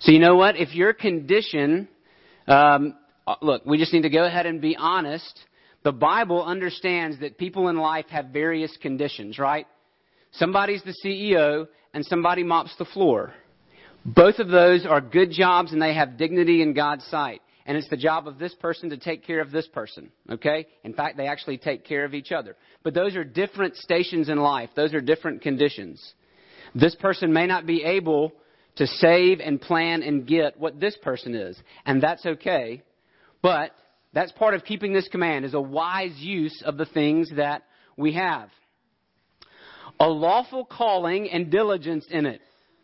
So 0.00 0.12
you 0.12 0.18
know 0.18 0.36
what? 0.36 0.56
If 0.56 0.74
your 0.74 0.92
condition, 0.92 1.88
um, 2.46 2.94
uh, 3.26 3.36
look, 3.42 3.64
we 3.64 3.78
just 3.78 3.92
need 3.92 4.02
to 4.02 4.10
go 4.10 4.24
ahead 4.24 4.46
and 4.46 4.60
be 4.60 4.76
honest 4.76 5.46
the 5.86 5.92
Bible 5.92 6.44
understands 6.44 7.20
that 7.20 7.38
people 7.38 7.68
in 7.68 7.76
life 7.76 8.06
have 8.08 8.30
various 8.30 8.76
conditions, 8.82 9.38
right? 9.38 9.68
Somebody's 10.32 10.82
the 10.82 10.96
CEO 11.04 11.68
and 11.94 12.04
somebody 12.04 12.42
mops 12.42 12.74
the 12.76 12.86
floor. 12.86 13.32
Both 14.04 14.40
of 14.40 14.48
those 14.48 14.84
are 14.84 15.00
good 15.00 15.30
jobs 15.30 15.72
and 15.72 15.80
they 15.80 15.94
have 15.94 16.18
dignity 16.18 16.60
in 16.60 16.74
God's 16.74 17.04
sight. 17.04 17.40
And 17.66 17.78
it's 17.78 17.88
the 17.88 17.96
job 17.96 18.26
of 18.26 18.36
this 18.36 18.52
person 18.54 18.90
to 18.90 18.96
take 18.96 19.24
care 19.24 19.40
of 19.40 19.52
this 19.52 19.68
person, 19.68 20.10
okay? 20.28 20.66
In 20.82 20.92
fact, 20.92 21.16
they 21.16 21.28
actually 21.28 21.58
take 21.58 21.84
care 21.84 22.04
of 22.04 22.14
each 22.14 22.32
other. 22.32 22.56
But 22.82 22.94
those 22.94 23.14
are 23.14 23.22
different 23.22 23.76
stations 23.76 24.28
in 24.28 24.38
life. 24.38 24.70
Those 24.74 24.92
are 24.92 25.00
different 25.00 25.40
conditions. 25.40 26.02
This 26.74 26.96
person 26.96 27.32
may 27.32 27.46
not 27.46 27.64
be 27.64 27.84
able 27.84 28.32
to 28.76 28.86
save 28.86 29.40
and 29.40 29.60
plan 29.60 30.02
and 30.02 30.26
get 30.26 30.58
what 30.58 30.78
this 30.78 30.96
person 31.02 31.34
is. 31.34 31.58
And 31.84 32.02
that's 32.02 32.24
okay. 32.24 32.82
But 33.42 33.72
that's 34.12 34.32
part 34.32 34.54
of 34.54 34.64
keeping 34.64 34.92
this 34.92 35.08
command 35.08 35.44
is 35.44 35.54
a 35.54 35.60
wise 35.60 36.16
use 36.16 36.62
of 36.64 36.76
the 36.76 36.86
things 36.86 37.30
that 37.36 37.62
we 37.96 38.14
have. 38.14 38.50
A 39.98 40.08
lawful 40.08 40.64
calling 40.64 41.28
and 41.30 41.50
diligence 41.50 42.06
in 42.10 42.26
it. 42.26 42.40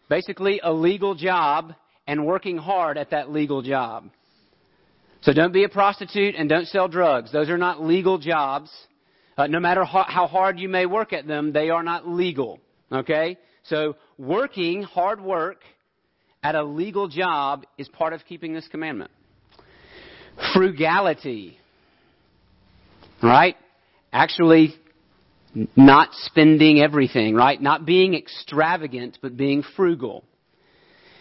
Basically, 0.09 0.61
a 0.63 0.73
legal 0.73 1.15
job 1.15 1.75
and 2.07 2.27
working 2.27 2.57
hard 2.59 2.99
at 2.99 3.11
that 3.11 3.31
legal 3.31 3.63
job. 3.63 4.11
So 5.23 5.33
don't 5.33 5.53
be 5.53 5.65
a 5.65 5.69
prostitute 5.69 6.35
and 6.35 6.49
don't 6.49 6.67
sell 6.67 6.89
drugs. 6.89 7.33
Those 7.33 7.49
are 7.49 7.59
not 7.59 7.83
legal 7.83 8.19
jobs. 8.19 8.71
Uh, 9.37 9.47
no 9.47 9.61
matter 9.61 9.85
how, 9.85 10.05
how 10.09 10.27
hard 10.27 10.59
you 10.59 10.69
may 10.69 10.85
work 10.85 11.13
at 11.13 11.27
them, 11.27 11.53
they 11.53 11.71
are 11.71 11.83
not 11.83 12.09
legal. 12.09 12.61
Okay? 12.91 13.39
So 13.65 13.97
working, 14.19 14.83
hard 14.83 15.21
work 15.21 15.63
at 16.43 16.55
a 16.55 16.63
legal 16.63 17.09
job 17.09 17.65
is 17.79 17.89
part 17.89 18.13
of 18.13 18.25
keeping 18.29 18.53
this 18.53 18.67
commandment. 18.69 19.11
Frugality. 20.55 21.59
Right? 23.23 23.57
Actually, 24.13 24.75
not 25.77 26.09
spending 26.13 26.81
everything, 26.81 27.35
right? 27.35 27.61
Not 27.61 27.87
being 27.87 28.15
extravagant, 28.15 29.19
but 29.23 29.37
being 29.37 29.63
frugal. 29.77 30.25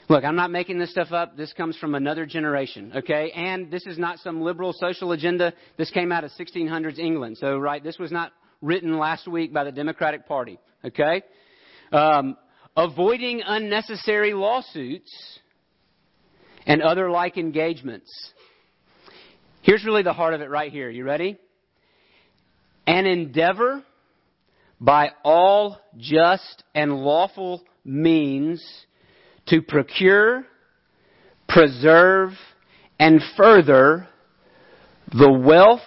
Look, 0.10 0.26
I'm 0.26 0.36
not 0.36 0.52
making 0.52 0.78
this 0.78 0.92
stuff 0.92 1.12
up. 1.12 1.38
This 1.38 1.54
comes 1.54 1.78
from 1.78 1.96
another 1.96 2.26
generation, 2.26 2.92
okay? 2.98 3.32
And 3.32 3.72
this 3.72 3.86
is 3.86 3.98
not 3.98 4.20
some 4.20 4.42
liberal 4.42 4.74
social 4.74 5.14
agenda. 5.14 5.54
This 5.78 5.90
came 5.90 6.12
out 6.12 6.24
of 6.24 6.32
1600s 6.32 7.00
England. 7.00 7.38
So, 7.38 7.58
right, 7.58 7.82
this 7.82 7.98
was 7.98 8.12
not 8.12 8.34
written 8.62 8.98
last 8.98 9.28
week 9.28 9.54
by 9.54 9.64
the 9.64 9.72
Democratic 9.72 10.28
Party, 10.28 10.60
okay? 10.84 11.24
Um, 11.94 12.36
avoiding 12.76 13.42
unnecessary 13.46 14.34
lawsuits 14.34 15.40
and 16.66 16.82
other 16.82 17.10
like 17.10 17.38
engagements. 17.38 18.10
Here's 19.62 19.86
really 19.86 20.04
the 20.04 20.14
heart 20.14 20.34
of 20.34 20.42
it 20.42 20.50
right 20.50 20.72
here. 20.72 20.90
You 20.90 21.04
ready? 21.04 21.38
An 22.88 23.06
endeavor 23.06 23.84
by 24.80 25.12
all 25.24 25.80
just 25.98 26.64
and 26.74 26.96
lawful 26.96 27.62
means 27.86 28.64
to 29.48 29.62
procure, 29.62 30.44
preserve, 31.48 32.32
and 33.00 33.22
further 33.38 34.08
the 35.14 35.32
wealth 35.32 35.82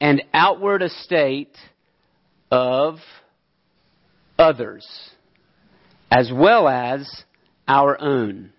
and 0.00 0.22
outward 0.32 0.82
estate 0.82 1.56
of 2.50 2.96
others, 4.38 4.86
as 6.14 6.30
well 6.32 6.68
as 6.68 7.24
our 7.66 8.00
own. 8.00 8.52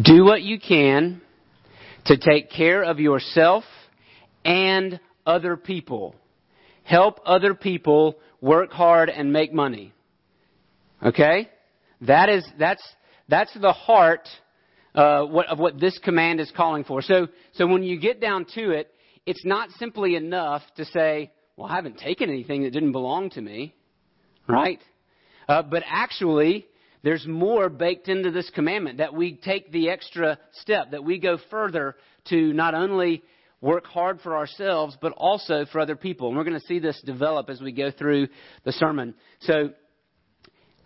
Do 0.00 0.24
what 0.24 0.42
you 0.42 0.60
can 0.60 1.22
to 2.04 2.18
take 2.18 2.50
care 2.50 2.82
of 2.82 3.00
yourself 3.00 3.64
and 4.44 5.00
other 5.24 5.56
people. 5.56 6.14
Help 6.82 7.20
other 7.24 7.54
people 7.54 8.18
work 8.42 8.70
hard 8.70 9.08
and 9.08 9.32
make 9.32 9.54
money. 9.54 9.94
Okay? 11.02 11.48
That 12.02 12.28
is, 12.28 12.46
that's, 12.58 12.86
that's 13.30 13.54
the 13.58 13.72
heart 13.72 14.28
uh, 14.94 15.24
what, 15.24 15.46
of 15.46 15.58
what 15.58 15.80
this 15.80 15.98
command 16.04 16.38
is 16.38 16.52
calling 16.54 16.84
for. 16.84 17.00
So, 17.00 17.28
so 17.54 17.66
when 17.66 17.82
you 17.82 17.98
get 17.98 18.20
down 18.20 18.44
to 18.56 18.72
it, 18.72 18.92
it's 19.24 19.44
not 19.46 19.70
simply 19.78 20.16
enough 20.16 20.60
to 20.76 20.84
say, 20.84 21.32
well, 21.56 21.68
I 21.68 21.76
haven't 21.76 21.96
taken 21.96 22.28
anything 22.28 22.64
that 22.64 22.74
didn't 22.74 22.92
belong 22.92 23.30
to 23.30 23.40
me. 23.40 23.74
Right? 24.46 24.80
Uh, 25.48 25.62
but 25.62 25.82
actually, 25.86 26.66
there's 27.02 27.26
more 27.26 27.68
baked 27.68 28.08
into 28.08 28.30
this 28.30 28.50
commandment 28.54 28.98
that 28.98 29.14
we 29.14 29.34
take 29.34 29.70
the 29.70 29.90
extra 29.90 30.38
step, 30.52 30.90
that 30.92 31.04
we 31.04 31.18
go 31.18 31.38
further 31.50 31.96
to 32.30 32.52
not 32.52 32.74
only 32.74 33.22
work 33.60 33.86
hard 33.86 34.20
for 34.20 34.36
ourselves, 34.36 34.96
but 35.00 35.12
also 35.12 35.64
for 35.72 35.80
other 35.80 35.96
people. 35.96 36.28
And 36.28 36.36
we're 36.36 36.44
going 36.44 36.60
to 36.60 36.66
see 36.66 36.78
this 36.78 37.00
develop 37.04 37.48
as 37.48 37.60
we 37.60 37.72
go 37.72 37.90
through 37.90 38.28
the 38.64 38.72
sermon. 38.72 39.14
So, 39.40 39.70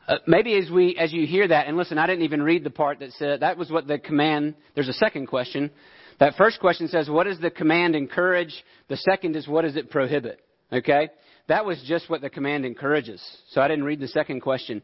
uh, 0.09 0.17
maybe 0.27 0.57
as 0.57 0.71
we 0.71 0.97
as 0.97 1.13
you 1.13 1.27
hear 1.27 1.47
that 1.47 1.67
and 1.67 1.77
listen 1.77 1.99
i 1.99 2.07
didn't 2.07 2.25
even 2.25 2.43
read 2.43 2.65
the 2.65 2.71
part 2.71 3.01
that 3.01 3.13
said 3.13 3.41
that 3.41 3.59
was 3.59 3.71
what 3.71 3.87
the 3.87 3.99
command 3.99 4.55
there's 4.75 4.89
a 4.89 4.95
second 4.95 5.27
question 5.27 5.71
that 6.19 6.35
first 6.37 6.61
question 6.61 6.89
says 6.89 7.11
what 7.11 7.25
does 7.25 7.39
the 7.41 7.51
command 7.51 7.95
encourage 7.95 8.65
the 8.89 8.97
second 8.97 9.37
is 9.37 9.47
what 9.47 9.63
does 9.63 9.77
it 9.77 9.91
prohibit 9.91 10.41
okay 10.73 11.11
that 11.49 11.65
was 11.65 11.83
just 11.87 12.09
what 12.09 12.21
the 12.21 12.31
command 12.31 12.65
encourages 12.65 13.23
so 13.51 13.61
i 13.61 13.69
didn't 13.69 13.85
read 13.85 14.01
the 14.01 14.09
second 14.09 14.41
question 14.41 14.83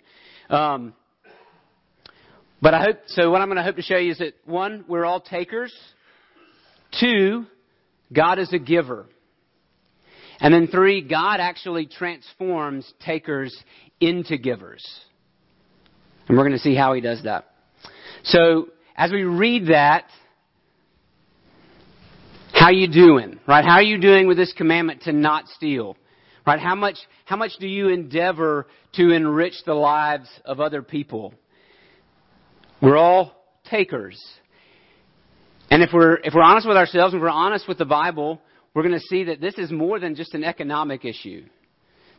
um, 0.50 0.92
but 2.60 2.74
i 2.74 2.82
hope 2.82 2.98
so 3.06 3.30
what 3.30 3.40
i'm 3.40 3.48
going 3.48 3.56
to 3.56 3.62
hope 3.62 3.76
to 3.76 3.82
show 3.82 3.96
you 3.96 4.12
is 4.12 4.18
that 4.18 4.34
one 4.44 4.84
we're 4.88 5.04
all 5.04 5.20
takers 5.20 5.74
two 7.00 7.44
god 8.12 8.38
is 8.38 8.52
a 8.52 8.58
giver 8.58 9.06
and 10.40 10.52
then 10.52 10.66
three 10.66 11.00
god 11.06 11.40
actually 11.40 11.86
transforms 11.86 12.92
takers 13.00 13.56
into 14.00 14.36
givers 14.36 14.84
and 16.28 16.36
we're 16.36 16.44
going 16.44 16.56
to 16.56 16.62
see 16.62 16.74
how 16.74 16.94
he 16.94 17.00
does 17.00 17.22
that. 17.24 17.46
So, 18.24 18.68
as 18.96 19.12
we 19.12 19.24
read 19.24 19.68
that, 19.68 20.06
how 22.52 22.70
you 22.70 22.88
doing? 22.88 23.38
Right? 23.46 23.64
How 23.64 23.74
are 23.74 23.82
you 23.82 24.00
doing 24.00 24.26
with 24.26 24.36
this 24.36 24.52
commandment 24.52 25.02
to 25.02 25.12
not 25.12 25.48
steal? 25.48 25.96
Right? 26.46 26.60
How 26.60 26.74
much, 26.74 26.98
how 27.24 27.36
much 27.36 27.52
do 27.58 27.66
you 27.66 27.88
endeavor 27.88 28.66
to 28.94 29.10
enrich 29.10 29.54
the 29.64 29.74
lives 29.74 30.28
of 30.44 30.60
other 30.60 30.82
people? 30.82 31.32
We're 32.82 32.98
all 32.98 33.32
takers. 33.70 34.22
And 35.70 35.82
if 35.82 35.90
we're, 35.92 36.16
if 36.16 36.34
we're 36.34 36.42
honest 36.42 36.68
with 36.68 36.76
ourselves 36.76 37.14
and 37.14 37.22
we're 37.22 37.30
honest 37.30 37.66
with 37.66 37.78
the 37.78 37.86
Bible, 37.86 38.40
we're 38.74 38.82
going 38.82 38.94
to 38.94 39.06
see 39.08 39.24
that 39.24 39.40
this 39.40 39.54
is 39.54 39.70
more 39.70 39.98
than 39.98 40.14
just 40.14 40.34
an 40.34 40.44
economic 40.44 41.04
issue. 41.04 41.44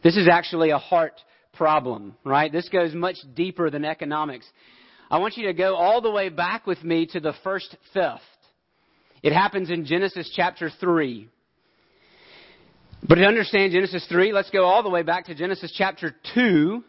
This 0.03 0.17
is 0.17 0.27
actually 0.27 0.71
a 0.71 0.77
heart 0.77 1.21
problem, 1.53 2.15
right? 2.23 2.51
This 2.51 2.67
goes 2.69 2.93
much 2.93 3.17
deeper 3.35 3.69
than 3.69 3.85
economics. 3.85 4.47
I 5.09 5.19
want 5.19 5.37
you 5.37 5.47
to 5.47 5.53
go 5.53 5.75
all 5.75 6.01
the 6.01 6.11
way 6.11 6.29
back 6.29 6.65
with 6.65 6.83
me 6.83 7.05
to 7.07 7.19
the 7.19 7.33
first 7.43 7.75
theft. 7.93 8.23
It 9.21 9.33
happens 9.33 9.69
in 9.69 9.85
Genesis 9.85 10.31
chapter 10.35 10.69
3. 10.79 11.29
But 13.03 13.15
to 13.15 13.25
understand 13.25 13.73
Genesis 13.73 14.05
3, 14.09 14.31
let's 14.31 14.49
go 14.49 14.65
all 14.65 14.81
the 14.81 14.89
way 14.89 15.03
back 15.03 15.25
to 15.25 15.35
Genesis 15.35 15.71
chapter 15.75 16.15
2 16.33 16.83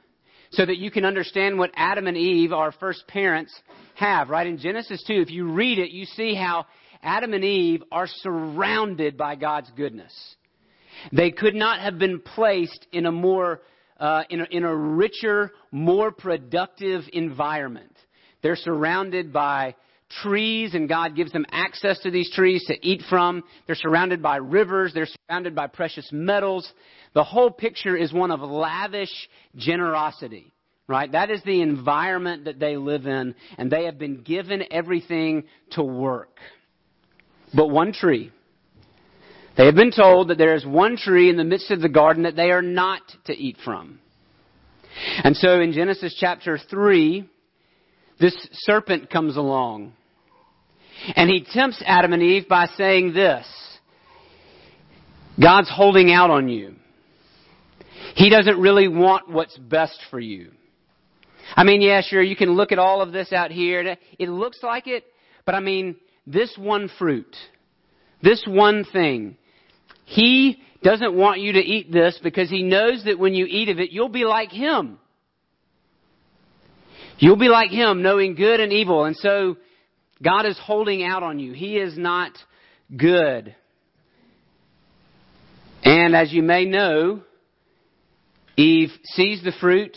so 0.50 0.64
that 0.64 0.78
you 0.78 0.90
can 0.90 1.04
understand 1.04 1.58
what 1.58 1.70
Adam 1.74 2.06
and 2.06 2.16
Eve, 2.16 2.52
our 2.52 2.72
first 2.72 3.06
parents, 3.06 3.52
have, 3.94 4.30
right? 4.30 4.46
In 4.46 4.58
Genesis 4.58 5.02
2, 5.06 5.14
if 5.14 5.30
you 5.30 5.50
read 5.50 5.78
it, 5.78 5.90
you 5.90 6.06
see 6.06 6.34
how 6.34 6.66
Adam 7.02 7.34
and 7.34 7.44
Eve 7.44 7.82
are 7.92 8.06
surrounded 8.06 9.16
by 9.16 9.34
God's 9.34 9.70
goodness. 9.76 10.12
They 11.12 11.30
could 11.30 11.54
not 11.54 11.80
have 11.80 11.98
been 11.98 12.20
placed 12.20 12.86
in 12.92 13.06
a 13.06 13.12
more 13.12 13.60
uh, 13.98 14.24
in, 14.28 14.40
a, 14.42 14.44
in 14.50 14.62
a 14.62 14.76
richer, 14.76 15.52
more 15.70 16.12
productive 16.12 17.02
environment. 17.12 17.96
They're 18.42 18.56
surrounded 18.56 19.32
by 19.32 19.74
trees, 20.22 20.74
and 20.74 20.88
God 20.88 21.16
gives 21.16 21.32
them 21.32 21.46
access 21.50 21.98
to 22.00 22.10
these 22.10 22.30
trees 22.32 22.64
to 22.66 22.74
eat 22.86 23.02
from. 23.08 23.42
They're 23.66 23.74
surrounded 23.74 24.22
by 24.22 24.36
rivers. 24.36 24.92
They're 24.94 25.08
surrounded 25.28 25.54
by 25.54 25.66
precious 25.66 26.08
metals. 26.12 26.70
The 27.14 27.24
whole 27.24 27.50
picture 27.50 27.96
is 27.96 28.12
one 28.12 28.30
of 28.30 28.40
lavish 28.40 29.28
generosity, 29.56 30.52
right? 30.86 31.10
That 31.10 31.30
is 31.30 31.42
the 31.44 31.60
environment 31.62 32.44
that 32.44 32.58
they 32.58 32.76
live 32.76 33.06
in, 33.06 33.34
and 33.58 33.70
they 33.70 33.84
have 33.84 33.98
been 33.98 34.22
given 34.22 34.64
everything 34.70 35.44
to 35.72 35.82
work. 35.82 36.38
But 37.54 37.68
one 37.68 37.92
tree, 37.92 38.32
they 39.56 39.66
have 39.66 39.74
been 39.74 39.92
told 39.92 40.28
that 40.28 40.38
there 40.38 40.54
is 40.54 40.66
one 40.66 40.96
tree 40.96 41.30
in 41.30 41.36
the 41.36 41.44
midst 41.44 41.70
of 41.70 41.80
the 41.80 41.88
garden 41.88 42.24
that 42.24 42.36
they 42.36 42.50
are 42.50 42.62
not 42.62 43.00
to 43.26 43.32
eat 43.32 43.56
from. 43.64 44.00
And 45.24 45.36
so 45.36 45.60
in 45.60 45.72
Genesis 45.72 46.16
chapter 46.18 46.58
3, 46.58 47.28
this 48.18 48.34
serpent 48.52 49.10
comes 49.10 49.36
along. 49.36 49.92
And 51.14 51.28
he 51.28 51.44
tempts 51.44 51.82
Adam 51.84 52.12
and 52.12 52.22
Eve 52.22 52.48
by 52.48 52.66
saying 52.76 53.12
this 53.12 53.46
God's 55.40 55.70
holding 55.70 56.12
out 56.12 56.30
on 56.30 56.48
you. 56.48 56.74
He 58.14 58.30
doesn't 58.30 58.58
really 58.58 58.88
want 58.88 59.28
what's 59.28 59.56
best 59.58 59.98
for 60.10 60.18
you. 60.18 60.52
I 61.54 61.64
mean, 61.64 61.82
yeah, 61.82 62.00
sure, 62.00 62.22
you 62.22 62.34
can 62.34 62.54
look 62.54 62.72
at 62.72 62.78
all 62.78 63.02
of 63.02 63.12
this 63.12 63.32
out 63.32 63.50
here. 63.50 63.96
It 64.18 64.28
looks 64.28 64.58
like 64.62 64.86
it, 64.86 65.04
but 65.44 65.54
I 65.54 65.60
mean, 65.60 65.96
this 66.26 66.54
one 66.58 66.90
fruit, 66.98 67.36
this 68.22 68.42
one 68.48 68.84
thing, 68.84 69.36
he 70.06 70.62
doesn't 70.82 71.14
want 71.14 71.40
you 71.40 71.52
to 71.52 71.60
eat 71.60 71.92
this 71.92 72.18
because 72.22 72.48
he 72.48 72.62
knows 72.62 73.04
that 73.04 73.18
when 73.18 73.34
you 73.34 73.46
eat 73.46 73.68
of 73.68 73.78
it, 73.78 73.90
you'll 73.90 74.08
be 74.08 74.24
like 74.24 74.50
him. 74.50 74.98
You'll 77.18 77.36
be 77.36 77.48
like 77.48 77.70
him, 77.70 78.02
knowing 78.02 78.34
good 78.34 78.60
and 78.60 78.72
evil. 78.72 79.04
And 79.04 79.16
so 79.16 79.56
God 80.22 80.46
is 80.46 80.58
holding 80.58 81.02
out 81.02 81.22
on 81.22 81.38
you. 81.38 81.52
He 81.52 81.76
is 81.76 81.96
not 81.96 82.32
good. 82.94 83.54
And 85.82 86.14
as 86.14 86.32
you 86.32 86.42
may 86.42 86.64
know, 86.64 87.22
Eve 88.56 88.90
sees 89.04 89.42
the 89.42 89.52
fruit. 89.60 89.96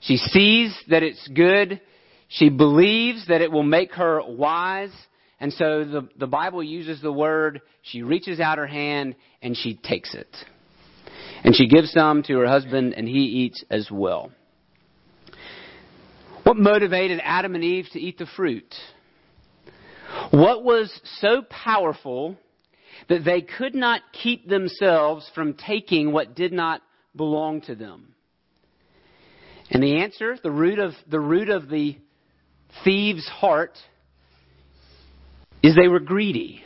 She 0.00 0.16
sees 0.16 0.76
that 0.88 1.02
it's 1.02 1.26
good. 1.28 1.80
She 2.28 2.48
believes 2.48 3.26
that 3.28 3.40
it 3.40 3.50
will 3.50 3.62
make 3.62 3.92
her 3.92 4.20
wise. 4.26 4.92
And 5.40 5.52
so 5.52 5.84
the, 5.84 6.08
the 6.18 6.26
Bible 6.26 6.62
uses 6.62 7.00
the 7.00 7.12
word, 7.12 7.60
she 7.82 8.02
reaches 8.02 8.40
out 8.40 8.58
her 8.58 8.66
hand 8.66 9.14
and 9.42 9.56
she 9.56 9.74
takes 9.74 10.14
it. 10.14 10.34
And 11.42 11.54
she 11.54 11.68
gives 11.68 11.92
some 11.92 12.22
to 12.24 12.38
her 12.38 12.46
husband 12.46 12.94
and 12.94 13.06
he 13.06 13.20
eats 13.20 13.64
as 13.70 13.88
well. 13.90 14.30
What 16.44 16.56
motivated 16.58 17.20
Adam 17.22 17.54
and 17.54 17.64
Eve 17.64 17.86
to 17.92 18.00
eat 18.00 18.18
the 18.18 18.26
fruit? 18.36 18.72
What 20.30 20.62
was 20.62 20.92
so 21.20 21.42
powerful 21.42 22.36
that 23.08 23.24
they 23.24 23.40
could 23.40 23.74
not 23.74 24.02
keep 24.12 24.48
themselves 24.48 25.28
from 25.34 25.54
taking 25.54 26.12
what 26.12 26.34
did 26.34 26.52
not 26.52 26.82
belong 27.16 27.62
to 27.62 27.74
them? 27.74 28.14
And 29.70 29.82
the 29.82 30.02
answer, 30.02 30.36
the 30.42 30.50
root 30.50 30.78
of 30.78 30.92
the 31.10 31.18
root 31.18 31.48
of 31.48 31.68
the 31.68 31.96
thief's 32.84 33.26
heart 33.28 33.78
is 35.62 35.74
they 35.74 35.88
were 35.88 36.00
greedy. 36.00 36.62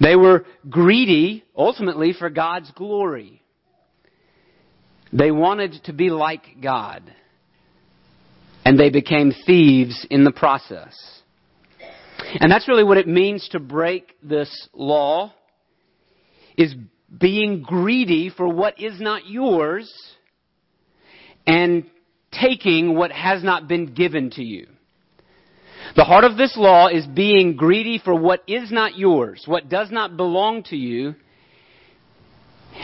They 0.00 0.16
were 0.16 0.46
greedy 0.70 1.44
ultimately 1.54 2.14
for 2.14 2.30
God's 2.30 2.70
glory. 2.70 3.42
They 5.12 5.30
wanted 5.30 5.84
to 5.84 5.92
be 5.92 6.08
like 6.08 6.60
God. 6.62 7.02
And 8.66 8.76
they 8.76 8.90
became 8.90 9.32
thieves 9.46 10.04
in 10.10 10.24
the 10.24 10.32
process. 10.32 11.22
And 12.40 12.50
that's 12.50 12.66
really 12.66 12.82
what 12.82 12.98
it 12.98 13.06
means 13.06 13.48
to 13.50 13.60
break 13.60 14.16
this 14.24 14.68
law 14.72 15.32
is 16.56 16.74
being 17.16 17.62
greedy 17.62 18.28
for 18.28 18.48
what 18.48 18.80
is 18.80 19.00
not 19.00 19.24
yours 19.28 19.92
and 21.46 21.88
taking 22.32 22.96
what 22.96 23.12
has 23.12 23.44
not 23.44 23.68
been 23.68 23.94
given 23.94 24.30
to 24.30 24.42
you. 24.42 24.66
The 25.94 26.02
heart 26.02 26.24
of 26.24 26.36
this 26.36 26.56
law 26.56 26.88
is 26.88 27.06
being 27.06 27.54
greedy 27.54 28.00
for 28.04 28.16
what 28.16 28.42
is 28.48 28.72
not 28.72 28.98
yours, 28.98 29.44
what 29.46 29.68
does 29.68 29.92
not 29.92 30.16
belong 30.16 30.64
to 30.64 30.76
you, 30.76 31.14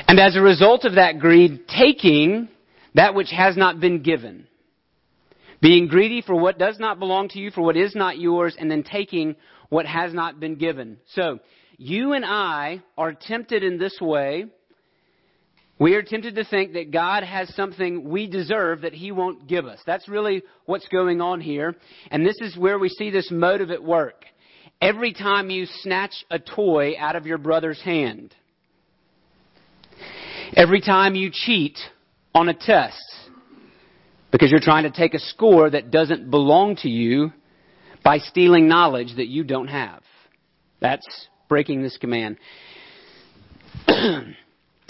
And 0.07 0.21
as 0.21 0.37
a 0.37 0.41
result 0.41 0.85
of 0.85 0.95
that 0.95 1.19
greed, 1.19 1.67
taking 1.67 2.49
that 2.95 3.15
which 3.17 3.31
has 3.31 3.57
not 3.57 3.81
been 3.81 4.03
given. 4.03 4.47
Being 5.63 5.87
greedy 5.87 6.23
for 6.23 6.35
what 6.35 6.59
does 6.59 6.81
not 6.81 6.99
belong 6.99 7.29
to 7.31 7.39
you, 7.39 7.53
for 7.53 7.63
what 7.63 7.77
is 7.77 7.95
not 7.95 8.19
yours, 8.19 8.57
and 8.59 8.69
then 8.69 8.83
taking 8.83 9.37
what 9.69 9.87
has 9.87 10.13
not 10.13 10.41
been 10.41 10.57
given. 10.57 10.99
So, 11.15 11.39
you 11.79 12.15
and 12.15 12.25
I 12.25 12.83
are 12.99 13.13
tempted 13.13 13.63
in 13.63 13.79
this 13.79 13.97
way. 14.01 14.47
We 15.79 15.95
are 15.95 16.03
tempted 16.03 16.35
to 16.35 16.45
think 16.45 16.73
that 16.73 16.91
God 16.91 17.23
has 17.23 17.55
something 17.55 18.11
we 18.11 18.27
deserve 18.27 18.81
that 18.81 18.93
He 18.93 19.13
won't 19.13 19.47
give 19.47 19.67
us. 19.67 19.79
That's 19.87 20.09
really 20.09 20.43
what's 20.67 20.89
going 20.89 21.21
on 21.21 21.41
here. 21.41 21.77
And 22.11 22.27
this 22.27 22.41
is 22.41 22.57
where 22.57 22.79
we 22.79 22.89
see 22.89 23.11
this 23.11 23.31
motive 23.31 23.71
at 23.71 23.83
work. 23.83 24.25
Every 24.81 25.13
time 25.13 25.49
you 25.49 25.67
snatch 25.67 26.25
a 26.29 26.41
toy 26.41 26.95
out 26.99 27.15
of 27.15 27.25
your 27.25 27.39
brother's 27.39 27.81
hand, 27.81 28.35
every 30.57 30.81
time 30.81 31.15
you 31.15 31.31
cheat 31.33 31.79
on 32.35 32.49
a 32.49 32.55
test 32.55 33.01
because 34.33 34.51
you're 34.51 34.61
trying 34.61 34.85
to 34.85 34.91
take 34.91 35.15
a 35.15 35.21
score 35.21 35.71
that 35.71 35.91
doesn't 35.93 36.31
belong 36.31 36.75
to 36.77 36.89
you 36.89 37.33
by 38.03 38.19
stealing 38.19 38.67
knowledge 38.67 39.15
that 39.17 39.29
you 39.29 39.45
don't 39.45 39.69
have. 39.69 40.03
That's 40.81 41.07
breaking 41.49 41.83
this 41.83 41.97
command. 41.99 42.39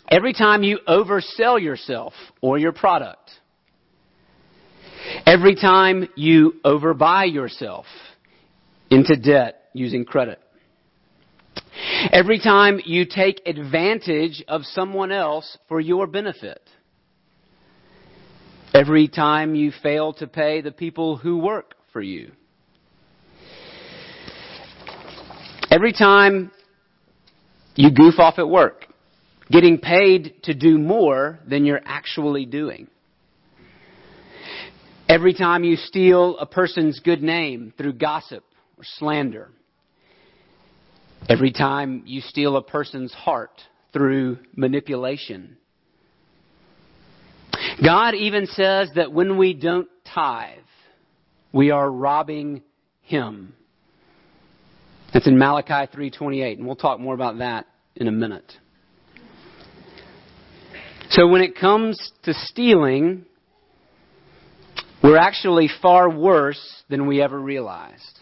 every 0.09 0.33
time 0.33 0.63
you 0.63 0.79
oversell 0.89 1.61
yourself 1.61 2.15
or 2.41 2.57
your 2.57 2.73
product, 2.73 3.31
every 5.27 5.57
time 5.57 6.09
you 6.15 6.55
overbuy 6.65 7.33
yourself 7.33 7.87
into 8.91 9.17
debt 9.17 9.65
using 9.75 10.05
credit, 10.05 10.39
every 12.13 12.39
time 12.39 12.81
you 12.85 13.07
take 13.07 13.43
advantage 13.45 14.43
of 14.47 14.63
someone 14.65 15.11
else 15.11 15.59
for 15.69 15.81
your 15.81 16.07
benefit, 16.07 16.61
every 18.75 19.09
time 19.09 19.55
you 19.55 19.73
fail 19.83 20.13
to 20.15 20.27
pay 20.27 20.61
the 20.61 20.73
people 20.73 21.17
who 21.17 21.39
work 21.39 21.75
for 21.93 22.01
you. 22.01 22.33
Every 25.71 25.93
time 25.93 26.51
you 27.75 27.91
goof 27.91 28.19
off 28.19 28.39
at 28.39 28.49
work, 28.49 28.87
getting 29.51 29.79
paid 29.79 30.43
to 30.45 30.55
do 30.55 30.79
more 30.79 31.39
than 31.47 31.65
you're 31.65 31.81
actually 31.85 32.47
doing. 32.47 32.89
Every 35.09 35.35
time 35.35 35.65
you 35.65 35.77
steal 35.77 36.39
a 36.39 36.47
person's 36.47 37.01
good 37.01 37.23
name 37.23 37.73
through 37.77 37.95
gossip 37.95 38.45
or 38.79 38.85
slander. 38.99 39.51
Every 41.29 41.53
time 41.53 42.03
you 42.07 42.21
steal 42.21 42.57
a 42.57 42.63
person's 42.63 43.13
heart 43.13 43.61
through 43.93 44.39
manipulation 44.57 45.57
God 47.85 48.15
even 48.15 48.47
says 48.47 48.91
that 48.97 49.13
when 49.13 49.39
we 49.39 49.55
don't 49.55 49.89
tithe, 50.15 50.59
we 51.53 51.71
are 51.71 51.91
robbing 51.91 52.63
Him. 53.03 53.55
That's 55.13 55.27
in 55.27 55.39
Malachi 55.39 55.87
3:28, 55.95 56.59
and 56.59 56.67
we'll 56.67 56.77
talk 56.77 56.99
more 56.99 57.15
about 57.15 57.39
that 57.39 57.67
in 57.97 58.09
a 58.09 58.13
minute. 58.13 58.57
So 61.11 61.29
when 61.29 61.43
it 61.43 61.57
comes 61.57 62.13
to 62.23 62.33
stealing, 62.33 63.27
we're 65.03 65.19
actually 65.19 65.69
far 65.83 66.09
worse 66.09 66.83
than 66.89 67.07
we 67.07 67.21
ever 67.21 67.39
realized. 67.39 68.21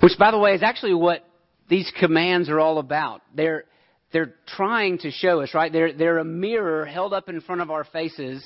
Which, 0.00 0.12
by 0.18 0.30
the 0.30 0.38
way, 0.38 0.54
is 0.54 0.62
actually 0.62 0.94
what 0.94 1.24
these 1.68 1.90
commands 1.98 2.48
are 2.48 2.60
all 2.60 2.78
about. 2.78 3.22
They're 3.34 3.64
they're 4.12 4.34
trying 4.46 4.98
to 4.98 5.10
show 5.10 5.40
us, 5.40 5.52
right? 5.52 5.72
They're, 5.72 5.92
they're 5.92 6.18
a 6.18 6.24
mirror 6.24 6.84
held 6.86 7.12
up 7.12 7.28
in 7.28 7.40
front 7.40 7.60
of 7.60 7.70
our 7.70 7.84
faces, 7.84 8.44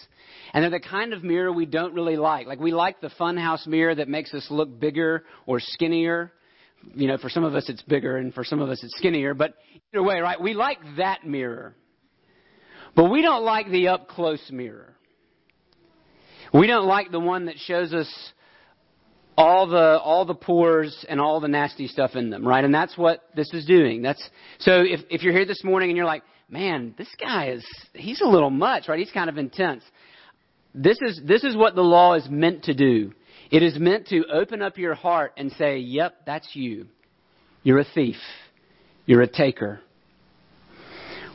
and 0.52 0.62
they're 0.62 0.70
the 0.70 0.80
kind 0.80 1.12
of 1.12 1.22
mirror 1.22 1.52
we 1.52 1.66
don't 1.66 1.94
really 1.94 2.16
like. 2.16 2.46
Like, 2.46 2.60
we 2.60 2.72
like 2.72 3.00
the 3.00 3.10
funhouse 3.20 3.66
mirror 3.66 3.94
that 3.94 4.08
makes 4.08 4.32
us 4.32 4.46
look 4.50 4.80
bigger 4.80 5.25
or 5.46 5.60
skinnier. 5.60 6.32
You 6.94 7.08
know, 7.08 7.18
for 7.18 7.28
some 7.28 7.44
of 7.44 7.54
us 7.54 7.68
it's 7.68 7.82
bigger, 7.82 8.16
and 8.16 8.32
for 8.32 8.42
some 8.42 8.60
of 8.60 8.70
us 8.70 8.82
it's 8.82 8.96
skinnier, 8.96 9.34
but 9.34 9.54
either 9.92 10.02
way, 10.02 10.20
right? 10.20 10.40
We 10.40 10.54
like 10.54 10.78
that 10.96 11.26
mirror. 11.26 11.75
But 12.96 13.10
we 13.10 13.23
don't 13.23 13.44
like 13.44 13.68
the 13.68 13.88
up 13.88 14.08
close 14.08 14.42
mirror. 14.50 14.94
We 16.52 16.66
don't 16.66 16.86
like 16.86 17.12
the 17.12 17.20
one 17.20 17.46
that 17.46 17.58
shows 17.58 17.92
us 17.92 18.08
all 19.36 19.66
the 19.66 19.99
all 20.00 20.25
the 20.25 20.34
pores 20.34 21.04
and 21.08 21.21
all 21.21 21.40
the 21.40 21.49
nasty 21.49 21.86
stuff 21.86 22.14
in 22.14 22.30
them, 22.30 22.47
right? 22.47 22.64
And 22.64 22.75
that's 22.75 22.97
what 22.97 23.23
this 23.34 23.52
is 23.52 23.64
doing. 23.64 24.02
That's 24.02 24.23
so 24.58 24.82
if 24.82 25.00
if 25.10 25.23
you're 25.23 25.32
here 25.32 25.47
this 25.47 25.64
morning 25.64 25.90
and 25.90 25.97
you're 25.97 26.06
like, 26.06 26.23
man, 26.49 26.95
this 26.99 27.08
guy 27.21 27.50
is 27.50 27.66
he's 27.95 28.21
a 28.21 28.26
little 28.26 28.50
much, 28.50 28.88
right? 28.88 28.99
He's 28.99 29.10
kind 29.10 29.30
of 29.30 29.38
intense. 29.38 29.82
This 30.75 30.99
is 31.00 31.21
this 31.25 31.45
is 31.45 31.56
what 31.56 31.75
the 31.75 31.82
law 31.82 32.14
is 32.14 32.28
meant 32.28 32.64
to 32.64 32.75
do. 32.75 33.12
It 33.50 33.62
is 33.62 33.78
meant 33.78 34.08
to 34.08 34.25
open 34.32 34.62
up 34.62 34.78
your 34.78 34.95
heart 34.95 35.32
and 35.36 35.50
say, 35.52 35.78
"Yep, 35.78 36.26
that's 36.26 36.54
you. 36.54 36.86
You're 37.62 37.80
a 37.80 37.84
thief. 37.84 38.16
You're 39.06 39.23
a 39.23 39.26
taker." 39.26 39.80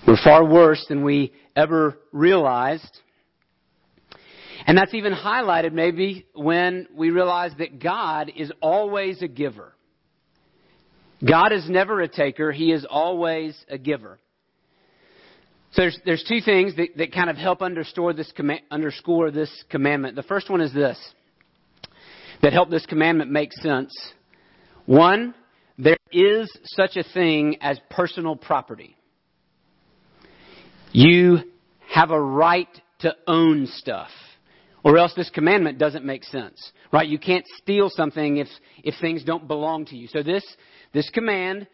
We're 0.08 0.24
far 0.24 0.46
worse 0.46 0.86
than 0.88 1.04
we 1.04 1.34
ever 1.56 1.98
realized. 2.12 3.02
And 4.68 4.78
that's 4.78 4.94
even 4.94 5.14
highlighted 5.14 5.74
maybe 5.74 6.26
when 6.34 6.88
we 6.96 7.12
realize 7.12 7.52
that 7.60 7.80
God 7.80 8.32
is 8.36 8.52
always 8.62 9.22
a 9.22 9.28
giver. 9.28 9.74
God 11.28 11.52
is 11.52 11.70
never 11.70 12.02
a 12.02 12.08
taker, 12.08 12.52
He 12.52 12.72
is 12.72 12.86
always 12.90 13.56
a 13.70 13.78
giver. 13.78 14.20
So 15.72 15.82
there's, 15.82 16.00
there's 16.06 16.26
two 16.28 16.40
things 16.40 16.76
that, 16.78 16.90
that 16.98 17.12
kind 17.14 17.30
of 17.30 17.36
help 17.36 17.62
underscore 17.62 18.14
this, 18.14 18.32
underscore 18.72 19.30
this 19.32 19.52
commandment. 19.70 20.16
The 20.16 20.24
first 20.24 20.50
one 20.50 20.62
is 20.62 20.74
this 20.74 20.98
that 22.42 22.54
help 22.54 22.70
this 22.70 22.86
commandment 22.86 23.32
make 23.32 23.52
sense. 23.54 23.92
One, 24.86 25.34
there 25.78 25.98
is 26.12 26.52
such 26.64 26.96
a 26.96 27.04
thing 27.04 27.58
as 27.62 27.80
personal 27.90 28.36
property. 28.36 28.96
You 30.92 31.40
have 31.90 32.12
a 32.12 32.22
right 32.22 32.70
to 33.00 33.16
own 33.28 33.68
stuff. 33.68 34.10
Or 34.86 35.00
else 35.00 35.14
this 35.16 35.32
commandment 35.32 35.80
doesn't 35.80 36.06
make 36.06 36.24
sense. 36.24 36.72
Right? 36.94 37.10
You 37.10 37.18
can't 37.18 37.46
steal 37.58 37.90
something 37.90 38.38
if, 38.38 38.48
if 38.84 38.94
things 39.02 39.24
don't 39.24 39.48
belong 39.48 39.86
to 39.88 39.98
you. 39.98 40.08
So 40.08 40.22
this, 40.22 40.46
this 40.94 41.10
command, 41.10 41.68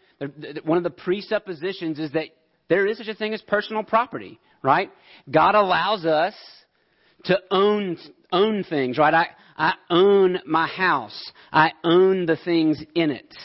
one 0.64 0.78
of 0.78 0.84
the 0.84 0.90
presuppositions 0.90 2.00
is 2.00 2.14
that 2.14 2.28
there 2.70 2.88
is 2.88 2.98
such 2.98 3.10
a 3.10 3.14
thing 3.14 3.34
as 3.34 3.42
personal 3.42 3.84
property. 3.84 4.40
Right? 4.64 4.90
God 5.30 5.56
allows 5.56 6.06
us 6.06 6.34
to 7.26 7.38
own, 7.52 7.98
own 8.32 8.64
things. 8.64 8.98
Right? 8.98 9.14
I, 9.14 9.28
I 9.58 9.74
own 9.90 10.40
my 10.46 10.68
house. 10.68 11.32
I 11.52 11.74
own 11.84 12.26
the 12.26 12.38
things 12.38 12.82
in 12.96 13.12
it. 13.12 13.36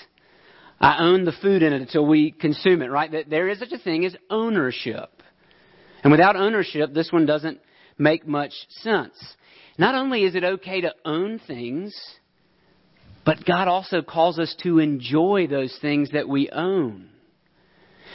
I 0.81 1.05
own 1.05 1.25
the 1.25 1.33
food 1.43 1.65
in 1.65 1.73
it 1.73 1.81
until 1.81 2.07
we 2.07 2.31
consume 2.31 2.83
it, 2.83 2.91
right? 2.91 3.11
That 3.11 3.31
there 3.31 3.49
is 3.49 3.59
such 3.59 3.73
a 3.73 3.79
thing 3.79 4.05
as 4.05 4.15
ownership. 4.29 5.23
And 6.03 6.13
without 6.13 6.37
ownership, 6.37 6.93
this 6.93 7.11
one 7.11 7.25
doesn't 7.25 7.61
make 7.99 8.29
much 8.29 8.53
sense. 8.69 9.17
Not 9.79 9.95
only 9.95 10.25
is 10.25 10.35
it 10.35 10.45
okay 10.45 10.81
to 10.83 10.95
own 11.05 11.39
things, 11.47 11.95
but 13.25 13.45
God 13.45 13.69
also 13.69 14.03
calls 14.03 14.39
us 14.39 14.55
to 14.63 14.79
enjoy 14.79 15.47
those 15.49 15.77
things 15.83 16.11
that 16.13 16.29
we 16.29 16.49
own. 16.51 17.09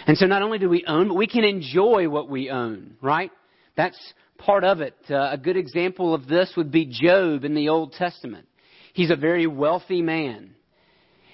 And 0.07 0.17
so 0.17 0.25
not 0.25 0.41
only 0.41 0.57
do 0.57 0.69
we 0.69 0.85
own, 0.87 1.09
but 1.09 1.15
we 1.15 1.27
can 1.27 1.43
enjoy 1.43 2.09
what 2.09 2.29
we 2.29 2.49
own, 2.49 2.95
right? 3.01 3.31
That's 3.75 3.97
part 4.37 4.63
of 4.63 4.81
it. 4.81 4.95
Uh, 5.09 5.29
a 5.31 5.37
good 5.37 5.57
example 5.57 6.13
of 6.13 6.27
this 6.27 6.53
would 6.57 6.71
be 6.71 6.85
Job 6.85 7.43
in 7.43 7.53
the 7.53 7.69
Old 7.69 7.93
Testament. 7.93 8.47
He's 8.93 9.11
a 9.11 9.15
very 9.15 9.47
wealthy 9.47 10.01
man. 10.01 10.55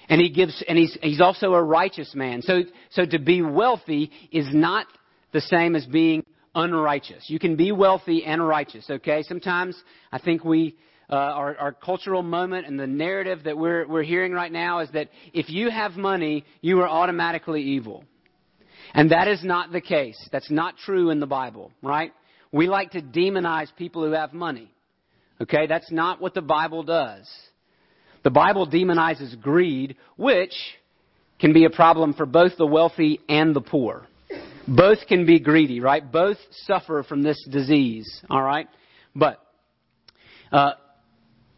And 0.08 0.20
he 0.20 0.30
gives, 0.30 0.62
and 0.66 0.78
he's, 0.78 0.96
he's 1.02 1.20
also 1.20 1.54
a 1.54 1.62
righteous 1.62 2.14
man. 2.14 2.42
So, 2.42 2.62
so 2.90 3.04
to 3.04 3.18
be 3.18 3.42
wealthy 3.42 4.10
is 4.32 4.46
not 4.52 4.86
the 5.32 5.40
same 5.40 5.74
as 5.76 5.86
being 5.86 6.24
unrighteous. 6.58 7.30
You 7.30 7.38
can 7.38 7.54
be 7.54 7.70
wealthy 7.70 8.24
and 8.24 8.46
righteous, 8.46 8.84
okay? 8.90 9.22
Sometimes 9.22 9.80
I 10.10 10.18
think 10.18 10.44
we, 10.44 10.76
uh, 11.08 11.14
our, 11.14 11.56
our 11.56 11.72
cultural 11.72 12.22
moment 12.22 12.66
and 12.66 12.78
the 12.78 12.86
narrative 12.86 13.44
that 13.44 13.56
we're, 13.56 13.86
we're 13.86 14.02
hearing 14.02 14.32
right 14.32 14.50
now 14.50 14.80
is 14.80 14.90
that 14.90 15.08
if 15.32 15.48
you 15.48 15.70
have 15.70 15.92
money, 15.92 16.44
you 16.60 16.80
are 16.80 16.88
automatically 16.88 17.62
evil. 17.62 18.04
And 18.92 19.12
that 19.12 19.28
is 19.28 19.44
not 19.44 19.70
the 19.70 19.80
case. 19.80 20.18
That's 20.32 20.50
not 20.50 20.76
true 20.78 21.10
in 21.10 21.20
the 21.20 21.26
Bible, 21.26 21.70
right? 21.80 22.12
We 22.50 22.66
like 22.66 22.90
to 22.92 23.02
demonize 23.02 23.68
people 23.76 24.04
who 24.04 24.12
have 24.12 24.32
money. 24.32 24.72
Okay? 25.40 25.68
That's 25.68 25.92
not 25.92 26.20
what 26.20 26.34
the 26.34 26.42
Bible 26.42 26.82
does. 26.82 27.30
The 28.24 28.30
Bible 28.30 28.66
demonizes 28.66 29.40
greed, 29.40 29.96
which 30.16 30.54
can 31.38 31.52
be 31.52 31.66
a 31.66 31.70
problem 31.70 32.14
for 32.14 32.26
both 32.26 32.56
the 32.56 32.66
wealthy 32.66 33.20
and 33.28 33.54
the 33.54 33.60
poor. 33.60 34.07
Both 34.68 35.06
can 35.08 35.24
be 35.24 35.40
greedy, 35.40 35.80
right? 35.80 36.12
Both 36.12 36.36
suffer 36.50 37.02
from 37.02 37.22
this 37.22 37.42
disease, 37.50 38.22
all 38.28 38.42
right? 38.42 38.68
But 39.16 39.42
uh, 40.52 40.72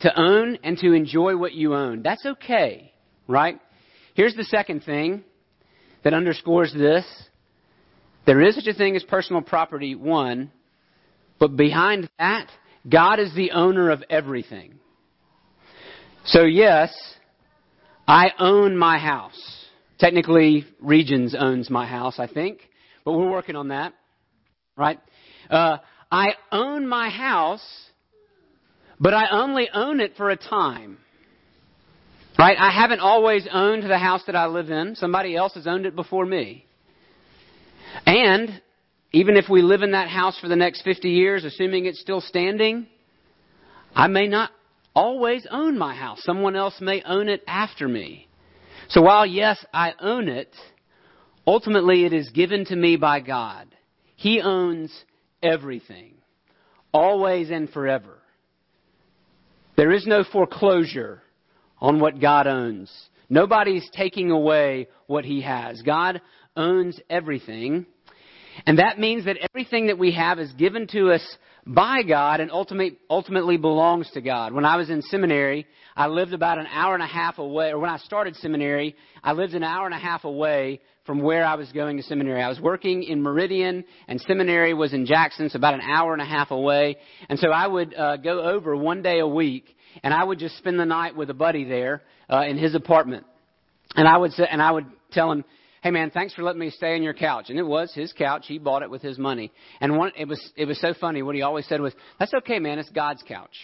to 0.01 0.21
own 0.21 0.59
and 0.63 0.79
to 0.79 0.93
enjoy 0.93 1.37
what 1.37 1.53
you 1.53 1.75
own, 1.75 2.03
that's 2.03 2.25
okay, 2.25 2.93
right? 3.27 3.59
Here's 4.15 4.37
the 4.37 4.45
second 4.45 4.85
thing 4.85 5.25
that 6.05 6.15
underscores 6.15 6.73
this 6.73 7.05
There 8.27 8.41
is 8.41 8.55
such 8.55 8.69
a 8.69 8.75
thing 8.75 8.95
as 8.95 9.03
personal 9.03 9.43
property, 9.43 9.97
one, 9.97 10.53
but 11.41 11.57
behind 11.57 12.09
that, 12.19 12.47
God 12.89 13.19
is 13.19 13.35
the 13.35 13.51
owner 13.51 13.91
of 13.91 14.05
everything. 14.09 14.79
So, 16.27 16.45
yes, 16.45 16.95
I 18.07 18.31
own 18.39 18.77
my 18.77 18.99
house. 18.99 19.67
Technically, 19.99 20.65
Regions 20.81 21.35
owns 21.37 21.71
my 21.71 21.87
house, 21.87 22.19
I 22.19 22.27
think, 22.27 22.61
but 23.05 23.13
we're 23.13 23.31
working 23.31 23.57
on 23.57 23.69
that, 23.69 23.95
right? 24.77 24.99
Uh, 25.49 25.79
I 26.11 26.35
own 26.53 26.87
my 26.87 27.09
house, 27.09 27.65
but 28.99 29.15
I 29.15 29.29
only 29.31 29.69
own 29.73 30.01
it 30.01 30.17
for 30.17 30.31
a 30.31 30.37
time. 30.37 30.99
Right? 32.39 32.57
I 32.59 32.71
haven't 32.71 33.01
always 33.01 33.47
owned 33.53 33.83
the 33.83 33.99
house 33.99 34.23
that 34.27 34.37
I 34.37 34.47
live 34.47 34.71
in. 34.71 34.97
Somebody 34.97 35.37
else 35.37 35.55
has 35.55 35.67
owned 35.67 35.85
it 35.85 35.95
before 35.95 36.25
me. 36.25 36.65
And 38.07 38.63
even 39.13 39.37
if 39.37 39.49
we 39.51 39.63
live 39.63 39.83
in 39.83 39.93
that 39.93 40.09
house 40.09 40.39
for 40.39 40.49
the 40.49 40.57
next 40.57 40.83
50 40.83 41.11
years, 41.11 41.45
assuming 41.45 41.87
it's 41.87 42.01
still 42.01 42.21
standing, 42.21 42.87
I 43.95 44.07
may 44.07 44.27
not 44.27 44.51
always 44.95 45.47
own 45.51 45.77
my 45.77 45.95
house. 45.95 46.23
Someone 46.23 46.57
else 46.57 46.81
may 46.81 47.03
own 47.03 47.29
it 47.29 47.43
after 47.47 47.89
me. 47.89 48.29
So 48.89 49.03
while, 49.03 49.27
yes, 49.27 49.65
I 49.73 49.93
own 50.01 50.29
it, 50.29 50.55
ultimately 51.51 52.05
it 52.05 52.13
is 52.13 52.31
given 52.31 52.65
to 52.65 52.77
me 52.77 52.95
by 52.95 53.19
God. 53.19 53.67
He 54.15 54.41
owns 54.41 54.93
everything, 55.43 56.15
always 56.95 57.51
and 57.51 57.69
forever. 57.69 58.19
There 59.77 59.91
is 59.91 60.07
no 60.07 60.23
foreclosure 60.23 61.23
on 61.81 61.99
what 61.99 62.21
God 62.21 62.47
owns. 62.47 62.89
Nobody's 63.29 63.89
taking 63.93 64.31
away 64.31 64.87
what 65.09 65.25
He 65.25 65.41
has. 65.41 65.83
God 65.83 66.21
owns 66.57 67.01
everything. 67.11 67.85
And 68.65 68.79
that 68.79 69.01
means 69.01 69.25
that 69.25 69.39
everything 69.53 69.89
that 69.89 69.99
we 69.99 70.13
have 70.13 70.39
is 70.39 70.53
given 70.53 70.87
to 70.93 71.11
us 71.11 71.37
by 71.71 72.03
God 72.03 72.41
and 72.41 72.51
ultimate, 72.51 72.99
ultimately 73.09 73.57
belongs 73.57 74.11
to 74.13 74.21
God. 74.21 74.53
When 74.53 74.65
I 74.65 74.77
was 74.77 74.91
in 74.91 75.03
seminary, 75.03 75.67
I 75.97 76.09
lived 76.09 76.33
about 76.33 76.59
an 76.59 76.67
hour 76.67 76.95
and 76.95 77.03
a 77.03 77.07
half 77.07 77.39
away, 77.39 77.71
or 77.71 77.79
when 77.79 77.91
I 77.91 77.99
started 77.99 78.35
seminary, 78.37 78.97
I 79.23 79.33
lived 79.33 79.55
an 79.55 79.63
hour 79.63 79.87
and 79.87 79.95
a 79.95 79.99
half 79.99 80.25
away 80.25 80.81
from 81.07 81.23
where 81.23 81.45
I 81.45 81.55
was 81.55 81.71
going 81.71 81.97
to 81.97 82.03
seminary. 82.03 82.43
I 82.43 82.49
was 82.49 82.61
working 82.61 83.05
in 83.05 83.23
Meridian, 83.23 83.85
and 84.09 84.21
seminary 84.23 84.75
was 84.75 84.93
in 84.93 85.07
Jackson, 85.07 85.49
so 85.49 85.59
about 85.59 85.75
an 85.75 85.83
hour 85.83 86.13
and 86.13 86.21
a 86.21 86.27
half 86.27 86.51
away. 86.51 86.97
And 87.29 87.39
so 87.39 87.51
I 87.51 87.69
would 87.69 87.95
uh, 87.95 88.17
go 88.17 88.43
over 88.43 88.77
one 88.77 89.03
day 89.03 89.21
a 89.21 89.29
week, 89.29 89.77
and 90.03 90.13
I 90.13 90.25
would 90.25 90.41
just 90.41 90.59
spend 90.59 90.79
the 90.79 90.87
night 90.87 91.15
with 91.15 91.31
a 91.31 91.35
buddy 91.35 91.63
there 91.63 92.03
uh, 92.29 92.43
in 92.49 92.59
his 92.59 92.75
apartment. 92.75 93.27
And 93.95 94.09
I 94.09 94.17
would 94.17 94.33
say, 94.33 94.47
and 94.51 94.61
I 94.61 94.73
would 94.73 94.87
tell 95.13 95.31
him, 95.31 95.45
hey 95.83 95.91
man, 95.91 96.11
thanks 96.11 96.35
for 96.35 96.43
letting 96.43 96.61
me 96.61 96.71
stay 96.71 96.95
on 96.95 97.03
your 97.03 97.15
couch. 97.15 97.47
And 97.49 97.59
it 97.59 97.67
was 97.67 97.93
his 97.95 98.13
couch. 98.13 98.45
He 98.47 98.59
bought 98.59 98.83
it 98.83 98.91
with 98.91 99.03
his 99.03 99.19
money. 99.19 99.53
And 99.81 99.97
one, 99.97 100.13
it 100.17 100.29
was, 100.29 100.41
it 100.57 100.67
was 100.67 100.81
so 100.81 100.95
funny. 100.99 101.23
What 101.23 101.35
he 101.35 101.43
always 101.43 101.67
said 101.67 101.81
was, 101.81 101.95
that's 102.19 102.35
okay, 102.35 102.59
man. 102.59 102.79
It's 102.79 102.91
God's 102.91 103.23
couch. 103.27 103.55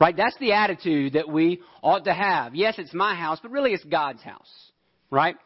Right? 0.00 0.16
That's 0.16 0.36
the 0.38 0.52
attitude 0.52 1.14
that 1.14 1.28
we 1.28 1.60
ought 1.82 2.04
to 2.04 2.12
have. 2.12 2.54
Yes, 2.54 2.74
it's 2.78 2.92
my 2.92 3.14
house, 3.14 3.38
but 3.40 3.50
really 3.50 3.72
it's 3.72 3.84
God's 3.84 4.22
house. 4.22 4.50
Right? 5.10 5.36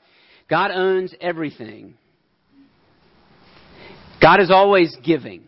God 0.49 0.73
owns 0.73 1.15
everything. 1.21 1.95
God 4.21 4.41
is 4.41 4.51
always 4.51 4.97
giving. 5.05 5.45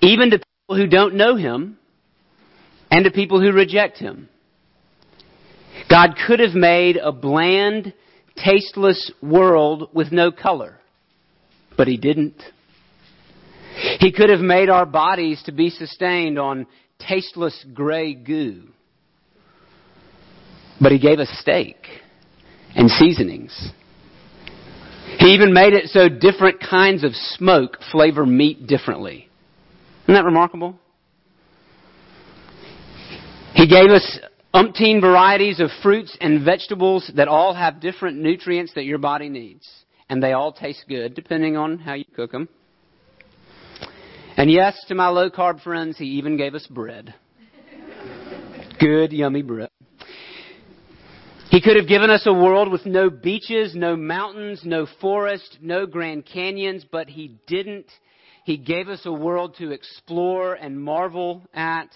Even 0.00 0.30
to 0.30 0.38
people 0.38 0.76
who 0.76 0.86
don't 0.86 1.14
know 1.14 1.34
Him 1.34 1.78
and 2.90 3.04
to 3.04 3.10
people 3.10 3.40
who 3.40 3.52
reject 3.52 3.98
Him. 3.98 4.28
God 5.90 6.10
could 6.26 6.40
have 6.40 6.54
made 6.54 6.96
a 6.96 7.12
bland, 7.12 7.92
tasteless 8.44 9.12
world 9.22 9.90
with 9.92 10.12
no 10.12 10.30
color. 10.30 10.78
But 11.76 11.88
he 11.88 11.96
didn't. 11.96 12.42
He 14.00 14.12
could 14.12 14.30
have 14.30 14.40
made 14.40 14.68
our 14.68 14.86
bodies 14.86 15.42
to 15.46 15.52
be 15.52 15.70
sustained 15.70 16.38
on 16.38 16.66
tasteless 16.98 17.64
gray 17.74 18.14
goo. 18.14 18.64
But 20.80 20.92
he 20.92 20.98
gave 20.98 21.18
us 21.18 21.28
steak 21.40 21.76
and 22.74 22.90
seasonings. 22.90 23.72
He 25.18 25.34
even 25.34 25.52
made 25.52 25.72
it 25.72 25.86
so 25.86 26.08
different 26.08 26.60
kinds 26.60 27.02
of 27.02 27.14
smoke 27.14 27.78
flavor 27.90 28.26
meat 28.26 28.66
differently. 28.66 29.28
Isn't 30.04 30.14
that 30.14 30.24
remarkable? 30.24 30.78
He 33.54 33.66
gave 33.66 33.90
us 33.90 34.18
umpteen 34.54 35.00
varieties 35.00 35.60
of 35.60 35.70
fruits 35.82 36.16
and 36.20 36.44
vegetables 36.44 37.10
that 37.16 37.28
all 37.28 37.54
have 37.54 37.80
different 37.80 38.18
nutrients 38.18 38.72
that 38.74 38.84
your 38.84 38.98
body 38.98 39.28
needs. 39.28 39.68
And 40.08 40.22
they 40.22 40.32
all 40.32 40.52
taste 40.52 40.84
good, 40.88 41.14
depending 41.14 41.56
on 41.56 41.78
how 41.78 41.94
you 41.94 42.06
cook 42.16 42.32
them. 42.32 42.48
And 44.36 44.50
yes, 44.50 44.82
to 44.88 44.94
my 44.94 45.08
low 45.08 45.30
carb 45.30 45.62
friends, 45.62 45.98
he 45.98 46.04
even 46.04 46.36
gave 46.36 46.54
us 46.54 46.66
bread. 46.66 47.14
Good, 48.80 49.12
yummy 49.12 49.42
bread. 49.42 49.70
He 51.50 51.60
could 51.60 51.76
have 51.76 51.88
given 51.88 52.10
us 52.10 52.24
a 52.26 52.32
world 52.32 52.70
with 52.70 52.86
no 52.86 53.10
beaches, 53.10 53.74
no 53.74 53.96
mountains, 53.96 54.62
no 54.64 54.86
forest, 55.00 55.58
no 55.60 55.86
Grand 55.86 56.24
Canyons, 56.24 56.84
but 56.90 57.08
he 57.08 57.38
didn't. 57.46 57.86
He 58.44 58.56
gave 58.56 58.88
us 58.88 59.04
a 59.04 59.12
world 59.12 59.56
to 59.58 59.72
explore 59.72 60.54
and 60.54 60.80
marvel 60.80 61.46
at. 61.52 61.88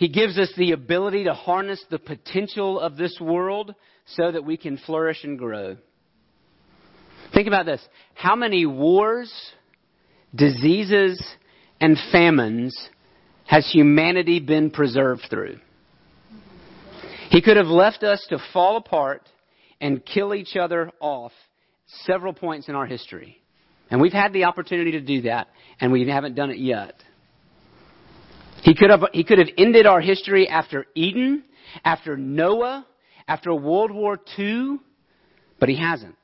He 0.00 0.08
gives 0.08 0.38
us 0.38 0.50
the 0.56 0.72
ability 0.72 1.24
to 1.24 1.34
harness 1.34 1.84
the 1.90 1.98
potential 1.98 2.80
of 2.80 2.96
this 2.96 3.20
world 3.20 3.74
so 4.06 4.32
that 4.32 4.42
we 4.42 4.56
can 4.56 4.78
flourish 4.78 5.24
and 5.24 5.38
grow. 5.38 5.76
Think 7.34 7.46
about 7.46 7.66
this. 7.66 7.86
How 8.14 8.34
many 8.34 8.64
wars, 8.64 9.30
diseases, 10.34 11.22
and 11.82 11.98
famines 12.10 12.74
has 13.44 13.70
humanity 13.70 14.40
been 14.40 14.70
preserved 14.70 15.26
through? 15.28 15.58
He 17.28 17.42
could 17.42 17.58
have 17.58 17.66
left 17.66 18.02
us 18.02 18.26
to 18.30 18.38
fall 18.54 18.78
apart 18.78 19.28
and 19.82 20.02
kill 20.02 20.34
each 20.34 20.56
other 20.56 20.92
off 20.98 21.32
several 22.06 22.32
points 22.32 22.70
in 22.70 22.74
our 22.74 22.86
history. 22.86 23.36
And 23.90 24.00
we've 24.00 24.14
had 24.14 24.32
the 24.32 24.44
opportunity 24.44 24.92
to 24.92 25.00
do 25.02 25.20
that, 25.22 25.48
and 25.78 25.92
we 25.92 26.08
haven't 26.08 26.36
done 26.36 26.48
it 26.48 26.58
yet. 26.58 26.94
He 28.62 28.74
could 28.74 28.90
have, 28.90 29.02
he 29.12 29.24
could 29.24 29.38
have 29.38 29.48
ended 29.56 29.86
our 29.86 30.00
history 30.00 30.48
after 30.48 30.86
Eden, 30.94 31.44
after 31.84 32.16
Noah, 32.16 32.86
after 33.26 33.54
World 33.54 33.90
War 33.90 34.18
II, 34.38 34.78
but 35.58 35.68
he 35.68 35.76
hasn't. 35.76 36.16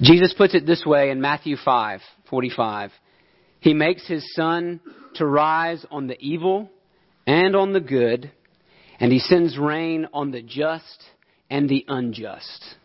Jesus 0.00 0.32
puts 0.36 0.54
it 0.54 0.66
this 0.66 0.84
way 0.86 1.10
in 1.10 1.20
Matthew 1.20 1.56
5, 1.56 2.00
45. 2.28 2.90
He 3.60 3.74
makes 3.74 4.06
his 4.06 4.34
sun 4.34 4.80
to 5.16 5.26
rise 5.26 5.84
on 5.90 6.06
the 6.06 6.18
evil 6.20 6.70
and 7.26 7.54
on 7.54 7.72
the 7.72 7.80
good, 7.80 8.30
and 8.98 9.12
he 9.12 9.18
sends 9.18 9.58
rain 9.58 10.06
on 10.12 10.30
the 10.30 10.42
just 10.42 11.04
and 11.50 11.68
the 11.68 11.84
unjust. 11.88 12.76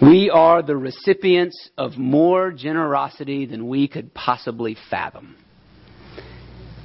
We 0.00 0.28
are 0.28 0.62
the 0.62 0.76
recipients 0.76 1.70
of 1.78 1.96
more 1.96 2.52
generosity 2.52 3.46
than 3.46 3.66
we 3.66 3.88
could 3.88 4.12
possibly 4.12 4.76
fathom. 4.90 5.36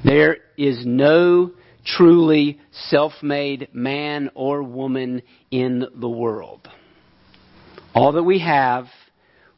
There 0.05 0.37
is 0.57 0.85
no 0.85 1.51
truly 1.85 2.61
self 2.71 3.11
made 3.21 3.67
man 3.73 4.31
or 4.33 4.63
woman 4.63 5.23
in 5.51 5.85
the 5.93 6.09
world. 6.09 6.69
All 7.93 8.13
that 8.13 8.23
we 8.23 8.39
have, 8.39 8.85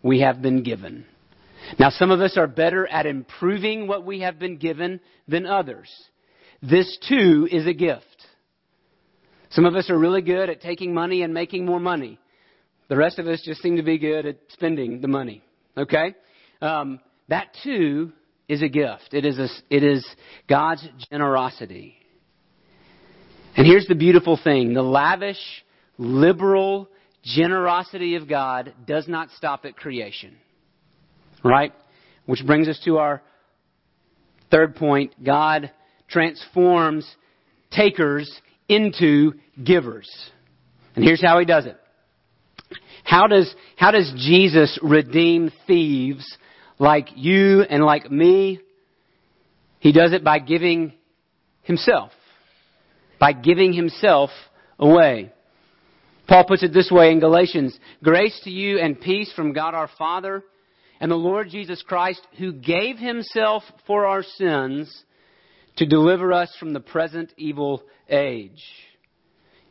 we 0.01 0.21
have 0.21 0.41
been 0.41 0.63
given. 0.63 1.05
Now, 1.77 1.91
some 1.91 2.09
of 2.09 2.21
us 2.21 2.37
are 2.37 2.47
better 2.47 2.87
at 2.87 3.05
improving 3.05 3.87
what 3.87 4.03
we 4.03 4.21
have 4.21 4.39
been 4.39 4.57
given 4.57 4.99
than 5.27 5.45
others. 5.45 5.89
This 6.63 6.97
too 7.07 7.47
is 7.51 7.67
a 7.67 7.73
gift. 7.73 8.05
Some 9.51 9.65
of 9.65 9.75
us 9.75 9.91
are 9.91 9.97
really 9.97 10.23
good 10.23 10.49
at 10.49 10.61
taking 10.61 10.93
money 10.93 11.21
and 11.21 11.35
making 11.35 11.65
more 11.65 11.79
money. 11.79 12.19
The 12.89 12.97
rest 12.97 13.19
of 13.19 13.27
us 13.27 13.41
just 13.43 13.61
seem 13.61 13.77
to 13.77 13.83
be 13.83 13.97
good 13.97 14.25
at 14.25 14.37
spending 14.49 15.01
the 15.01 15.07
money. 15.07 15.43
Okay? 15.77 16.15
Um, 16.61 16.99
that 17.29 17.47
too 17.63 18.11
is 18.47 18.61
a 18.61 18.67
gift. 18.67 19.09
It 19.13 19.25
is, 19.25 19.39
a, 19.39 19.47
it 19.69 19.83
is 19.83 20.05
God's 20.47 20.87
generosity. 21.09 21.95
And 23.55 23.65
here's 23.65 23.87
the 23.87 23.95
beautiful 23.95 24.39
thing 24.41 24.73
the 24.73 24.81
lavish, 24.81 25.39
liberal 25.97 26.89
generosity 27.23 28.15
of 28.15 28.27
God 28.27 28.73
does 28.85 29.07
not 29.07 29.29
stop 29.37 29.65
at 29.65 29.75
creation. 29.75 30.35
Right? 31.43 31.73
Which 32.25 32.45
brings 32.45 32.67
us 32.67 32.79
to 32.85 32.97
our 32.97 33.21
third 34.51 34.75
point 34.75 35.13
God 35.23 35.71
transforms 36.09 37.09
takers 37.71 38.31
into 38.69 39.33
givers. 39.61 40.09
And 40.95 41.03
here's 41.03 41.21
how 41.21 41.39
he 41.39 41.45
does 41.45 41.65
it. 41.65 41.77
How 43.13 43.27
does, 43.27 43.53
how 43.75 43.91
does 43.91 44.11
Jesus 44.17 44.79
redeem 44.81 45.51
thieves 45.67 46.25
like 46.79 47.09
you 47.13 47.61
and 47.61 47.83
like 47.83 48.09
me? 48.09 48.59
He 49.77 49.91
does 49.91 50.13
it 50.13 50.23
by 50.23 50.39
giving 50.39 50.93
himself. 51.61 52.09
By 53.19 53.33
giving 53.33 53.71
himself 53.71 54.31
away. 54.79 55.31
Paul 56.27 56.45
puts 56.45 56.63
it 56.63 56.73
this 56.73 56.89
way 56.89 57.11
in 57.11 57.19
Galatians 57.19 57.77
Grace 58.03 58.41
to 58.45 58.49
you 58.49 58.79
and 58.79 58.99
peace 58.99 59.31
from 59.35 59.53
God 59.53 59.75
our 59.75 59.91
Father 59.95 60.43
and 60.99 61.11
the 61.11 61.15
Lord 61.15 61.49
Jesus 61.51 61.83
Christ, 61.83 62.25
who 62.39 62.51
gave 62.51 62.97
himself 62.97 63.61
for 63.85 64.07
our 64.07 64.23
sins 64.23 65.03
to 65.75 65.85
deliver 65.85 66.33
us 66.33 66.51
from 66.59 66.73
the 66.73 66.79
present 66.79 67.31
evil 67.37 67.83
age. 68.09 68.63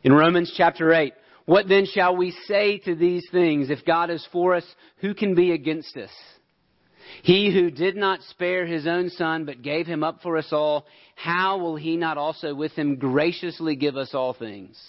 In 0.01 0.13
Romans 0.13 0.53
chapter 0.55 0.93
8, 0.93 1.13
what 1.45 1.67
then 1.67 1.85
shall 1.85 2.15
we 2.15 2.31
say 2.47 2.77
to 2.79 2.95
these 2.95 3.27
things? 3.31 3.69
If 3.69 3.85
God 3.85 4.09
is 4.09 4.25
for 4.31 4.55
us, 4.55 4.65
who 4.97 5.13
can 5.13 5.35
be 5.35 5.51
against 5.51 5.95
us? 5.97 6.11
He 7.21 7.53
who 7.53 7.69
did 7.69 7.95
not 7.95 8.21
spare 8.29 8.65
his 8.65 8.87
own 8.87 9.09
son, 9.09 9.45
but 9.45 9.61
gave 9.61 9.85
him 9.85 10.03
up 10.03 10.21
for 10.21 10.37
us 10.37 10.47
all, 10.51 10.85
how 11.15 11.57
will 11.57 11.75
he 11.75 11.97
not 11.97 12.17
also 12.17 12.55
with 12.55 12.71
him 12.73 12.95
graciously 12.95 13.75
give 13.75 13.97
us 13.97 14.13
all 14.13 14.33
things? 14.33 14.79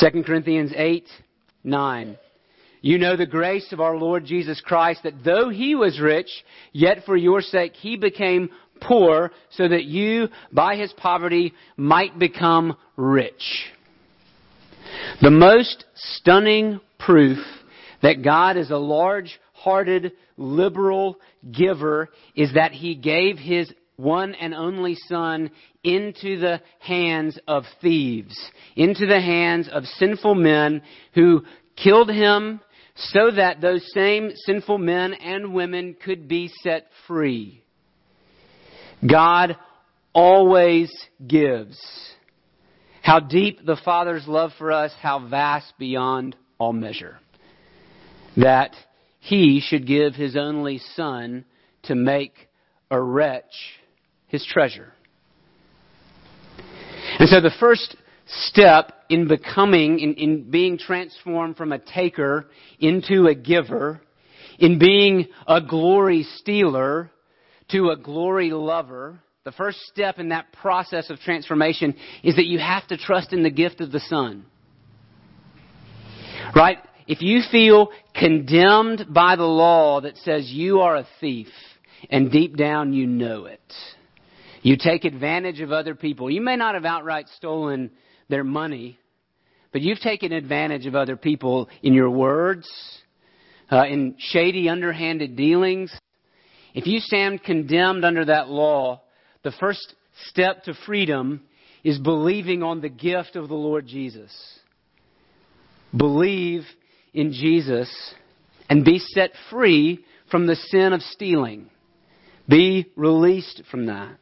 2 0.00 0.22
Corinthians 0.22 0.72
8, 0.74 1.06
9. 1.64 2.18
You 2.80 2.98
know 2.98 3.16
the 3.16 3.26
grace 3.26 3.72
of 3.72 3.80
our 3.80 3.96
Lord 3.96 4.24
Jesus 4.24 4.60
Christ, 4.60 5.02
that 5.04 5.22
though 5.24 5.50
he 5.50 5.74
was 5.74 6.00
rich, 6.00 6.30
yet 6.72 7.04
for 7.04 7.16
your 7.16 7.40
sake 7.40 7.74
he 7.74 7.96
became 7.96 8.50
poor, 8.80 9.30
so 9.50 9.68
that 9.68 9.84
you, 9.84 10.28
by 10.50 10.76
his 10.76 10.92
poverty, 10.94 11.52
might 11.76 12.18
become 12.18 12.76
rich. 12.96 13.70
The 15.20 15.30
most 15.30 15.84
stunning 15.94 16.80
proof 16.98 17.38
that 18.02 18.22
God 18.22 18.56
is 18.56 18.70
a 18.70 18.76
large 18.76 19.38
hearted, 19.52 20.12
liberal 20.36 21.18
giver 21.50 22.08
is 22.34 22.54
that 22.54 22.72
he 22.72 22.94
gave 22.94 23.38
his 23.38 23.72
one 23.96 24.34
and 24.34 24.54
only 24.54 24.96
Son 25.08 25.50
into 25.84 26.38
the 26.38 26.60
hands 26.80 27.38
of 27.46 27.64
thieves, 27.80 28.36
into 28.74 29.06
the 29.06 29.20
hands 29.20 29.68
of 29.70 29.84
sinful 29.84 30.34
men 30.34 30.82
who 31.14 31.44
killed 31.76 32.10
him 32.10 32.60
so 32.94 33.30
that 33.30 33.60
those 33.60 33.86
same 33.92 34.32
sinful 34.46 34.78
men 34.78 35.14
and 35.14 35.54
women 35.54 35.96
could 36.02 36.28
be 36.28 36.50
set 36.62 36.86
free. 37.06 37.62
God 39.08 39.56
always 40.12 40.92
gives. 41.26 41.80
How 43.02 43.18
deep 43.20 43.64
the 43.66 43.76
Father's 43.84 44.26
love 44.26 44.52
for 44.56 44.70
us, 44.72 44.92
how 45.00 45.26
vast 45.28 45.74
beyond 45.78 46.36
all 46.58 46.72
measure. 46.72 47.18
That 48.36 48.74
he 49.18 49.60
should 49.60 49.86
give 49.86 50.14
his 50.14 50.36
only 50.36 50.78
son 50.94 51.44
to 51.84 51.94
make 51.94 52.48
a 52.90 53.00
wretch 53.00 53.80
his 54.28 54.46
treasure. 54.46 54.92
And 57.18 57.28
so 57.28 57.40
the 57.40 57.52
first 57.60 57.96
step 58.26 58.92
in 59.08 59.28
becoming, 59.28 59.98
in, 59.98 60.14
in 60.14 60.50
being 60.50 60.78
transformed 60.78 61.56
from 61.56 61.72
a 61.72 61.78
taker 61.78 62.46
into 62.78 63.26
a 63.26 63.34
giver, 63.34 64.00
in 64.58 64.78
being 64.78 65.26
a 65.46 65.60
glory 65.60 66.22
stealer 66.36 67.10
to 67.70 67.90
a 67.90 67.96
glory 67.96 68.50
lover, 68.52 69.20
the 69.44 69.52
first 69.52 69.80
step 69.92 70.18
in 70.18 70.28
that 70.28 70.52
process 70.52 71.10
of 71.10 71.18
transformation 71.18 71.94
is 72.22 72.36
that 72.36 72.46
you 72.46 72.60
have 72.60 72.86
to 72.88 72.96
trust 72.96 73.32
in 73.32 73.42
the 73.42 73.50
gift 73.50 73.80
of 73.80 73.90
the 73.90 74.00
Son. 74.00 74.44
Right? 76.54 76.78
If 77.08 77.22
you 77.22 77.40
feel 77.50 77.90
condemned 78.14 79.06
by 79.08 79.34
the 79.34 79.42
law 79.42 80.00
that 80.00 80.16
says 80.18 80.48
you 80.50 80.80
are 80.80 80.96
a 80.96 81.06
thief, 81.20 81.48
and 82.10 82.30
deep 82.30 82.56
down 82.56 82.92
you 82.92 83.06
know 83.06 83.46
it, 83.46 83.60
you 84.62 84.76
take 84.76 85.04
advantage 85.04 85.60
of 85.60 85.72
other 85.72 85.94
people. 85.94 86.30
You 86.30 86.40
may 86.40 86.56
not 86.56 86.74
have 86.74 86.84
outright 86.84 87.26
stolen 87.36 87.90
their 88.28 88.44
money, 88.44 88.98
but 89.72 89.82
you've 89.82 90.00
taken 90.00 90.32
advantage 90.32 90.86
of 90.86 90.94
other 90.94 91.16
people 91.16 91.68
in 91.82 91.94
your 91.94 92.10
words, 92.10 92.68
uh, 93.70 93.86
in 93.86 94.14
shady, 94.18 94.68
underhanded 94.68 95.34
dealings. 95.34 95.92
If 96.74 96.86
you 96.86 97.00
stand 97.00 97.42
condemned 97.42 98.04
under 98.04 98.24
that 98.26 98.48
law, 98.48 99.01
the 99.42 99.52
first 99.52 99.94
step 100.28 100.64
to 100.64 100.74
freedom 100.86 101.42
is 101.84 101.98
believing 101.98 102.62
on 102.62 102.80
the 102.80 102.88
gift 102.88 103.36
of 103.36 103.48
the 103.48 103.54
Lord 103.54 103.86
Jesus. 103.86 104.32
Believe 105.96 106.62
in 107.12 107.32
Jesus 107.32 108.14
and 108.68 108.84
be 108.84 108.98
set 108.98 109.32
free 109.50 110.04
from 110.30 110.46
the 110.46 110.56
sin 110.56 110.92
of 110.92 111.02
stealing. 111.02 111.68
Be 112.48 112.90
released 112.96 113.62
from 113.70 113.86
that. 113.86 114.16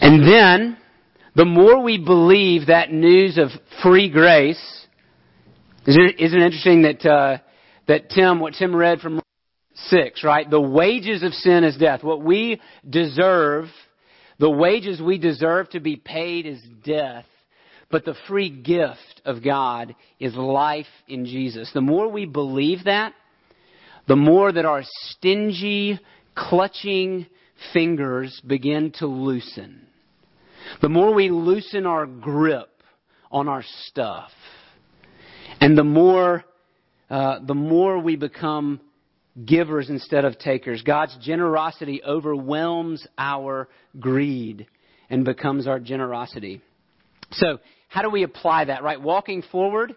And 0.00 0.22
then, 0.22 0.76
the 1.34 1.44
more 1.44 1.82
we 1.82 1.98
believe 1.98 2.66
that 2.66 2.92
news 2.92 3.38
of 3.38 3.48
free 3.82 4.10
grace, 4.10 4.86
isn't 5.86 6.18
it 6.18 6.20
interesting 6.20 6.82
that, 6.82 7.06
uh, 7.06 7.38
that 7.88 8.10
Tim, 8.10 8.40
what 8.40 8.54
Tim 8.54 8.74
read 8.74 9.00
from 9.00 9.21
6, 9.74 10.24
right? 10.24 10.48
The 10.48 10.60
wages 10.60 11.22
of 11.22 11.32
sin 11.32 11.64
is 11.64 11.76
death. 11.76 12.02
What 12.02 12.22
we 12.22 12.60
deserve, 12.88 13.66
the 14.38 14.50
wages 14.50 15.00
we 15.00 15.18
deserve 15.18 15.70
to 15.70 15.80
be 15.80 15.96
paid 15.96 16.46
is 16.46 16.60
death. 16.84 17.24
But 17.90 18.04
the 18.04 18.16
free 18.26 18.48
gift 18.48 19.20
of 19.24 19.44
God 19.44 19.94
is 20.18 20.34
life 20.34 20.86
in 21.08 21.26
Jesus. 21.26 21.70
The 21.74 21.82
more 21.82 22.08
we 22.08 22.24
believe 22.24 22.84
that, 22.84 23.12
the 24.08 24.16
more 24.16 24.50
that 24.50 24.64
our 24.64 24.82
stingy, 24.82 26.00
clutching 26.34 27.26
fingers 27.72 28.40
begin 28.46 28.92
to 28.98 29.06
loosen. 29.06 29.86
The 30.80 30.88
more 30.88 31.14
we 31.14 31.30
loosen 31.30 31.86
our 31.86 32.06
grip 32.06 32.70
on 33.30 33.48
our 33.48 33.64
stuff. 33.86 34.30
And 35.60 35.76
the 35.76 35.84
more, 35.84 36.44
uh, 37.10 37.40
the 37.46 37.54
more 37.54 37.98
we 37.98 38.16
become 38.16 38.80
givers 39.44 39.88
instead 39.88 40.24
of 40.24 40.38
takers. 40.38 40.82
God's 40.82 41.16
generosity 41.20 42.02
overwhelms 42.04 43.06
our 43.16 43.68
greed 43.98 44.66
and 45.08 45.24
becomes 45.24 45.66
our 45.66 45.80
generosity. 45.80 46.60
So, 47.32 47.58
how 47.88 48.02
do 48.02 48.10
we 48.10 48.22
apply 48.22 48.66
that, 48.66 48.82
right? 48.82 49.00
Walking 49.00 49.42
forward, 49.50 49.94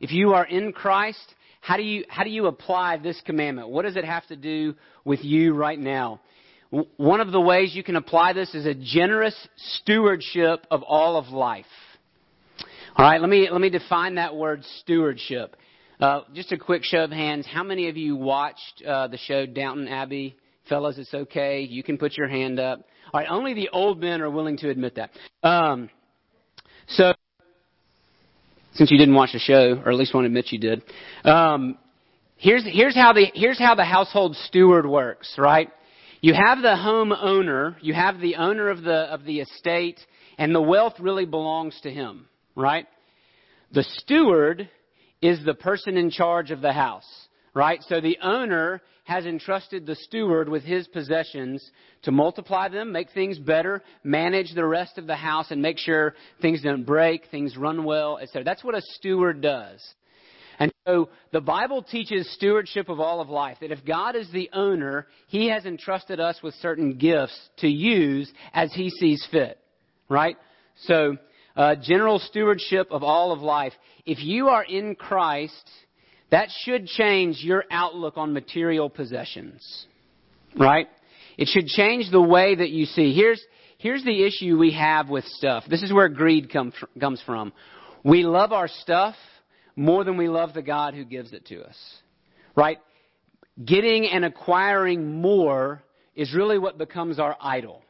if 0.00 0.12
you 0.12 0.34
are 0.34 0.44
in 0.44 0.72
Christ, 0.72 1.34
how 1.60 1.76
do 1.76 1.82
you, 1.82 2.04
how 2.08 2.24
do 2.24 2.30
you 2.30 2.46
apply 2.46 2.98
this 2.98 3.20
commandment? 3.24 3.68
What 3.68 3.82
does 3.82 3.96
it 3.96 4.04
have 4.04 4.26
to 4.28 4.36
do 4.36 4.74
with 5.04 5.24
you 5.24 5.54
right 5.54 5.78
now? 5.78 6.20
One 6.70 7.20
of 7.20 7.32
the 7.32 7.40
ways 7.40 7.74
you 7.74 7.82
can 7.82 7.96
apply 7.96 8.34
this 8.34 8.54
is 8.54 8.66
a 8.66 8.74
generous 8.74 9.34
stewardship 9.56 10.66
of 10.70 10.82
all 10.82 11.16
of 11.16 11.28
life. 11.28 11.64
All 12.94 13.04
right, 13.04 13.20
let 13.20 13.30
me, 13.30 13.48
let 13.50 13.60
me 13.60 13.70
define 13.70 14.16
that 14.16 14.36
word 14.36 14.64
stewardship. 14.80 15.56
Uh, 16.00 16.20
just 16.32 16.52
a 16.52 16.58
quick 16.58 16.84
show 16.84 17.02
of 17.02 17.10
hands. 17.10 17.44
How 17.44 17.64
many 17.64 17.88
of 17.88 17.96
you 17.96 18.14
watched 18.14 18.82
uh, 18.86 19.08
the 19.08 19.18
show 19.18 19.46
Downton 19.46 19.88
Abbey? 19.88 20.36
Fellas, 20.68 20.96
it's 20.96 21.12
okay. 21.12 21.62
You 21.62 21.82
can 21.82 21.98
put 21.98 22.16
your 22.16 22.28
hand 22.28 22.60
up. 22.60 22.84
All 23.12 23.20
right, 23.20 23.28
only 23.28 23.54
the 23.54 23.70
old 23.70 24.00
men 24.00 24.20
are 24.20 24.30
willing 24.30 24.58
to 24.58 24.70
admit 24.70 24.94
that. 24.94 25.10
Um, 25.42 25.90
so, 26.86 27.14
since 28.74 28.92
you 28.92 28.98
didn't 28.98 29.14
watch 29.14 29.32
the 29.32 29.40
show, 29.40 29.82
or 29.84 29.90
at 29.90 29.98
least 29.98 30.14
won't 30.14 30.26
admit 30.26 30.52
you 30.52 30.60
did. 30.60 30.84
Um, 31.24 31.76
here's 32.36 32.64
here's 32.64 32.94
how 32.94 33.12
the 33.12 33.26
here's 33.34 33.58
how 33.58 33.74
the 33.74 33.84
household 33.84 34.36
steward 34.36 34.86
works, 34.86 35.34
right? 35.36 35.68
You 36.20 36.32
have 36.32 36.62
the 36.62 36.76
home 36.76 37.12
owner, 37.12 37.76
you 37.80 37.94
have 37.94 38.20
the 38.20 38.36
owner 38.36 38.68
of 38.68 38.82
the 38.82 39.12
of 39.12 39.24
the 39.24 39.40
estate, 39.40 39.98
and 40.36 40.54
the 40.54 40.62
wealth 40.62 40.94
really 41.00 41.26
belongs 41.26 41.80
to 41.82 41.90
him, 41.90 42.28
right? 42.54 42.86
The 43.72 43.82
steward 43.82 44.68
is 45.20 45.44
the 45.44 45.54
person 45.54 45.96
in 45.96 46.10
charge 46.10 46.50
of 46.50 46.60
the 46.60 46.72
house, 46.72 47.28
right? 47.54 47.82
So 47.88 48.00
the 48.00 48.18
owner 48.22 48.80
has 49.04 49.24
entrusted 49.24 49.86
the 49.86 49.94
steward 49.94 50.48
with 50.48 50.62
his 50.62 50.86
possessions 50.88 51.64
to 52.02 52.12
multiply 52.12 52.68
them, 52.68 52.92
make 52.92 53.10
things 53.12 53.38
better, 53.38 53.82
manage 54.04 54.54
the 54.54 54.66
rest 54.66 54.98
of 54.98 55.06
the 55.06 55.16
house, 55.16 55.50
and 55.50 55.62
make 55.62 55.78
sure 55.78 56.14
things 56.42 56.62
don't 56.62 56.84
break, 56.84 57.22
things 57.30 57.56
run 57.56 57.84
well, 57.84 58.18
etc. 58.18 58.44
That's 58.44 58.62
what 58.62 58.74
a 58.74 58.82
steward 58.82 59.40
does. 59.40 59.82
And 60.58 60.72
so 60.86 61.08
the 61.32 61.40
Bible 61.40 61.82
teaches 61.82 62.30
stewardship 62.34 62.88
of 62.88 63.00
all 63.00 63.20
of 63.20 63.28
life. 63.30 63.58
That 63.60 63.70
if 63.70 63.84
God 63.84 64.16
is 64.16 64.30
the 64.30 64.50
owner, 64.52 65.06
He 65.28 65.48
has 65.48 65.64
entrusted 65.64 66.20
us 66.20 66.40
with 66.42 66.54
certain 66.56 66.98
gifts 66.98 67.38
to 67.58 67.68
use 67.68 68.30
as 68.52 68.72
He 68.72 68.90
sees 68.90 69.26
fit. 69.30 69.58
Right? 70.08 70.36
So, 70.82 71.16
uh, 71.58 71.74
general 71.82 72.20
stewardship 72.20 72.88
of 72.92 73.02
all 73.02 73.32
of 73.32 73.40
life. 73.40 73.72
If 74.06 74.22
you 74.22 74.48
are 74.48 74.62
in 74.62 74.94
Christ, 74.94 75.68
that 76.30 76.48
should 76.62 76.86
change 76.86 77.40
your 77.42 77.64
outlook 77.70 78.16
on 78.16 78.32
material 78.32 78.88
possessions. 78.88 79.86
Right? 80.56 80.86
It 81.36 81.48
should 81.48 81.66
change 81.66 82.10
the 82.10 82.22
way 82.22 82.54
that 82.54 82.70
you 82.70 82.86
see. 82.86 83.12
Here's, 83.12 83.42
here's 83.78 84.04
the 84.04 84.24
issue 84.24 84.56
we 84.56 84.72
have 84.74 85.08
with 85.08 85.24
stuff. 85.24 85.64
This 85.68 85.82
is 85.82 85.92
where 85.92 86.08
greed 86.08 86.52
come, 86.52 86.72
comes 87.00 87.20
from. 87.26 87.52
We 88.04 88.22
love 88.22 88.52
our 88.52 88.68
stuff 88.68 89.16
more 89.74 90.04
than 90.04 90.16
we 90.16 90.28
love 90.28 90.54
the 90.54 90.62
God 90.62 90.94
who 90.94 91.04
gives 91.04 91.32
it 91.32 91.46
to 91.46 91.62
us. 91.62 91.76
Right? 92.54 92.78
Getting 93.62 94.06
and 94.06 94.24
acquiring 94.24 95.20
more 95.20 95.82
is 96.14 96.32
really 96.32 96.58
what 96.58 96.78
becomes 96.78 97.18
our 97.18 97.36
idol. 97.40 97.82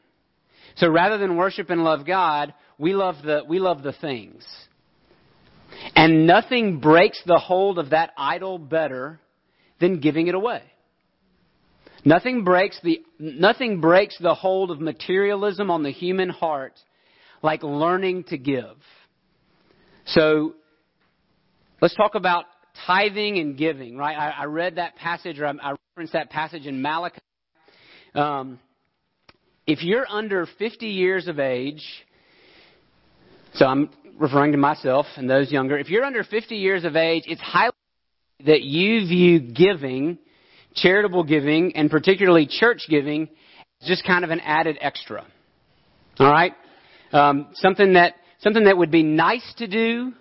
So 0.77 0.89
rather 0.89 1.19
than 1.19 1.37
worship 1.37 1.71
and 1.71 1.85
love 1.85 2.07
God, 2.07 2.55
we 2.79 2.95
love 2.95 3.17
the, 3.25 3.43
we 3.47 3.59
love 3.59 3.83
the 3.83 3.93
things. 3.93 4.47
And 5.95 6.27
nothing 6.27 6.81
breaks 6.81 7.21
the 7.27 7.39
hold 7.39 7.79
of 7.79 7.91
that 7.91 8.13
idol 8.17 8.59
better 8.59 9.21
than 9.81 10.01
giving 10.01 10.29
it 10.29 10.35
away. 10.35 10.63
Nothing 12.05 12.45
breaks 12.45 12.79
the, 12.83 13.03
nothing 13.19 13.81
breaks 13.81 14.17
the 14.19 14.35
hold 14.35 14.71
of 14.71 14.81
materialism 14.81 15.71
on 15.71 15.83
the 15.83 15.91
human 15.91 16.29
heart 16.29 16.75
like 17.43 17.63
learning 17.63 18.25
to 18.25 18.39
give. 18.39 18.77
So, 20.07 20.55
let's 21.81 21.95
talk 21.95 22.15
about 22.15 22.47
tithing 22.87 23.39
and 23.39 23.57
giving, 23.57 23.97
right? 23.97 24.17
I, 24.17 24.43
I 24.43 24.45
read 24.45 24.77
that 24.77 24.97
passage, 24.97 25.39
or 25.39 25.47
I, 25.47 25.51
I, 25.51 25.75
referenced 25.91 26.13
that 26.15 26.31
passage 26.31 26.67
in 26.67 26.81
Malachi. 26.81 27.19
Um, 28.15 28.59
if 29.67 29.83
you're 29.83 30.07
under 30.09 30.47
50 30.59 30.87
years 30.87 31.29
of 31.29 31.39
age, 31.39 31.85
so 33.55 33.67
I'm 33.67 33.91
referring 34.19 34.53
to 34.53 34.59
myself 34.59 35.07
and 35.17 35.29
those 35.29 35.51
younger, 35.51 35.79
if 35.79 35.89
you're 35.89 36.05
under 36.05 36.25
50 36.25 36.57
years 36.57 36.85
of 36.85 36.97
age, 36.97 37.25
it's 37.27 37.41
highly 37.41 37.73
that 38.47 38.63
you 38.63 39.07
view 39.07 39.41
giving, 39.41 40.19
charitable 40.75 41.25
giving, 41.25 41.77
and 41.77 41.91
particularly 41.91 42.47
church 42.47 42.83
giving, 42.89 43.29
as 43.83 43.89
just 43.89 44.07
kind 44.07 44.25
of 44.25 44.31
an 44.31 44.41
added 44.41 44.79
extra. 44.81 45.27
All 46.19 46.31
right, 46.31 46.53
um, 47.13 47.49
something 47.55 47.95
that 47.95 48.15
something 48.41 48.65
that 48.65 48.77
would 48.77 48.91
be 48.91 49.03
nice 49.03 49.55
to 49.59 49.67
do, 49.67 50.13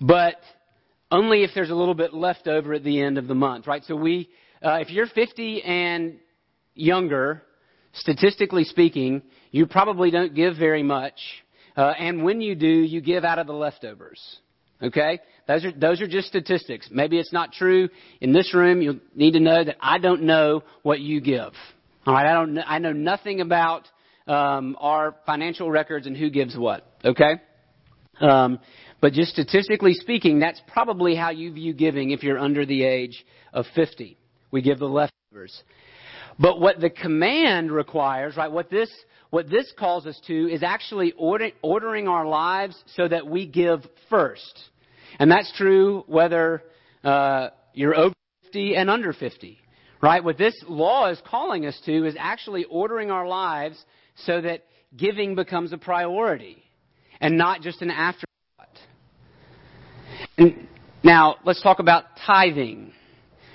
but 0.00 0.36
only 1.10 1.42
if 1.42 1.50
there's 1.54 1.70
a 1.70 1.74
little 1.74 1.94
bit 1.94 2.14
left 2.14 2.46
over 2.46 2.74
at 2.74 2.84
the 2.84 3.02
end 3.02 3.18
of 3.18 3.26
the 3.26 3.34
month, 3.34 3.66
right? 3.66 3.82
So 3.84 3.96
we, 3.96 4.28
uh, 4.62 4.78
if 4.80 4.90
you're 4.90 5.06
50 5.06 5.62
and 5.62 6.16
younger, 6.74 7.42
statistically 7.92 8.64
speaking, 8.64 9.22
you 9.50 9.66
probably 9.66 10.10
don't 10.10 10.34
give 10.34 10.56
very 10.56 10.82
much. 10.82 11.18
Uh, 11.80 11.94
and 11.98 12.22
when 12.22 12.42
you 12.42 12.54
do, 12.54 12.68
you 12.68 13.00
give 13.00 13.24
out 13.24 13.38
of 13.38 13.46
the 13.46 13.54
leftovers. 13.54 14.20
Okay? 14.82 15.18
Those 15.48 15.64
are, 15.64 15.72
those 15.72 16.02
are 16.02 16.06
just 16.06 16.28
statistics. 16.28 16.90
Maybe 16.92 17.18
it's 17.18 17.32
not 17.32 17.52
true. 17.54 17.88
In 18.20 18.34
this 18.34 18.52
room, 18.52 18.82
you'll 18.82 18.98
need 19.14 19.30
to 19.30 19.40
know 19.40 19.64
that 19.64 19.76
I 19.80 19.96
don't 19.96 20.24
know 20.24 20.62
what 20.82 21.00
you 21.00 21.22
give. 21.22 21.54
Alright? 22.06 22.26
I 22.26 22.34
don't, 22.34 22.58
I 22.58 22.78
know 22.80 22.92
nothing 22.92 23.40
about, 23.40 23.88
um, 24.26 24.76
our 24.78 25.16
financial 25.24 25.70
records 25.70 26.06
and 26.06 26.14
who 26.14 26.28
gives 26.28 26.54
what. 26.54 26.86
Okay? 27.02 27.40
Um, 28.20 28.58
but 29.00 29.14
just 29.14 29.32
statistically 29.32 29.94
speaking, 29.94 30.38
that's 30.38 30.60
probably 30.70 31.16
how 31.16 31.30
you 31.30 31.50
view 31.50 31.72
giving 31.72 32.10
if 32.10 32.22
you're 32.22 32.38
under 32.38 32.66
the 32.66 32.84
age 32.84 33.24
of 33.54 33.64
50. 33.74 34.18
We 34.50 34.60
give 34.60 34.80
the 34.80 34.84
leftovers. 34.84 35.62
But 36.40 36.58
what 36.58 36.80
the 36.80 36.88
command 36.88 37.70
requires, 37.70 38.34
right, 38.34 38.50
what 38.50 38.70
this, 38.70 38.90
what 39.28 39.50
this 39.50 39.70
calls 39.78 40.06
us 40.06 40.18
to 40.26 40.50
is 40.50 40.62
actually 40.62 41.12
order, 41.12 41.50
ordering 41.60 42.08
our 42.08 42.26
lives 42.26 42.82
so 42.96 43.06
that 43.06 43.26
we 43.26 43.46
give 43.46 43.86
first. 44.08 44.58
And 45.18 45.30
that's 45.30 45.52
true 45.58 46.02
whether 46.06 46.62
uh, 47.04 47.48
you're 47.74 47.94
over 47.94 48.14
50 48.44 48.74
and 48.74 48.88
under 48.88 49.12
50. 49.12 49.58
Right? 50.00 50.24
What 50.24 50.38
this 50.38 50.54
law 50.66 51.10
is 51.10 51.20
calling 51.26 51.66
us 51.66 51.78
to 51.84 52.06
is 52.06 52.16
actually 52.18 52.64
ordering 52.64 53.10
our 53.10 53.28
lives 53.28 53.84
so 54.24 54.40
that 54.40 54.64
giving 54.96 55.34
becomes 55.34 55.74
a 55.74 55.78
priority 55.78 56.64
and 57.20 57.36
not 57.36 57.60
just 57.60 57.82
an 57.82 57.90
afterthought. 57.90 58.26
And 60.38 60.68
now, 61.02 61.36
let's 61.44 61.62
talk 61.62 61.80
about 61.80 62.04
tithing. 62.26 62.94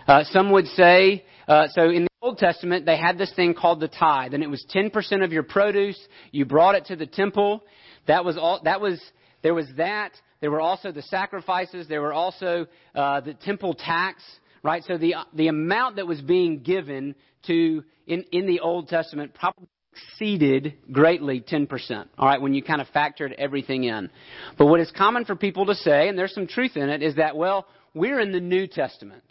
Uh, 0.07 0.23
some 0.25 0.51
would 0.51 0.67
say, 0.67 1.25
uh, 1.47 1.67
so 1.73 1.89
in 1.89 2.05
Old 2.25 2.39
Testament, 2.39 2.87
they 2.87 2.97
had 2.97 3.19
this 3.19 3.31
thing 3.35 3.53
called 3.53 3.79
the 3.79 3.87
tithe, 3.87 4.33
and 4.33 4.43
it 4.43 4.49
was 4.49 4.65
10% 4.73 5.23
of 5.23 5.31
your 5.31 5.43
produce. 5.43 5.99
You 6.31 6.45
brought 6.45 6.73
it 6.73 6.85
to 6.85 6.95
the 6.95 7.05
temple. 7.05 7.63
That 8.07 8.25
was 8.25 8.35
all, 8.35 8.61
that 8.63 8.81
was, 8.81 8.99
there 9.43 9.53
was 9.53 9.67
that. 9.77 10.11
There 10.41 10.49
were 10.49 10.59
also 10.59 10.91
the 10.91 11.03
sacrifices. 11.03 11.87
There 11.87 12.01
were 12.01 12.13
also, 12.13 12.65
uh, 12.95 13.21
the 13.21 13.35
temple 13.35 13.75
tax, 13.75 14.23
right? 14.63 14.83
So 14.87 14.97
the, 14.97 15.13
the 15.35 15.49
amount 15.49 15.97
that 15.97 16.07
was 16.07 16.19
being 16.19 16.63
given 16.63 17.13
to, 17.45 17.83
in, 18.07 18.25
in 18.31 18.47
the 18.47 18.59
Old 18.59 18.87
Testament 18.87 19.35
probably 19.35 19.67
exceeded 19.93 20.73
greatly 20.91 21.41
10%. 21.41 22.07
All 22.17 22.27
right, 22.27 22.41
when 22.41 22.55
you 22.55 22.63
kind 22.63 22.81
of 22.81 22.87
factored 22.87 23.33
everything 23.33 23.83
in. 23.83 24.09
But 24.57 24.65
what 24.65 24.79
is 24.79 24.91
common 24.91 25.25
for 25.25 25.35
people 25.35 25.67
to 25.67 25.75
say, 25.75 26.09
and 26.09 26.17
there's 26.17 26.33
some 26.33 26.47
truth 26.47 26.75
in 26.75 26.89
it, 26.89 27.03
is 27.03 27.17
that, 27.17 27.37
well, 27.37 27.67
we're 27.93 28.19
in 28.19 28.31
the 28.31 28.41
New 28.41 28.65
Testament. 28.65 29.21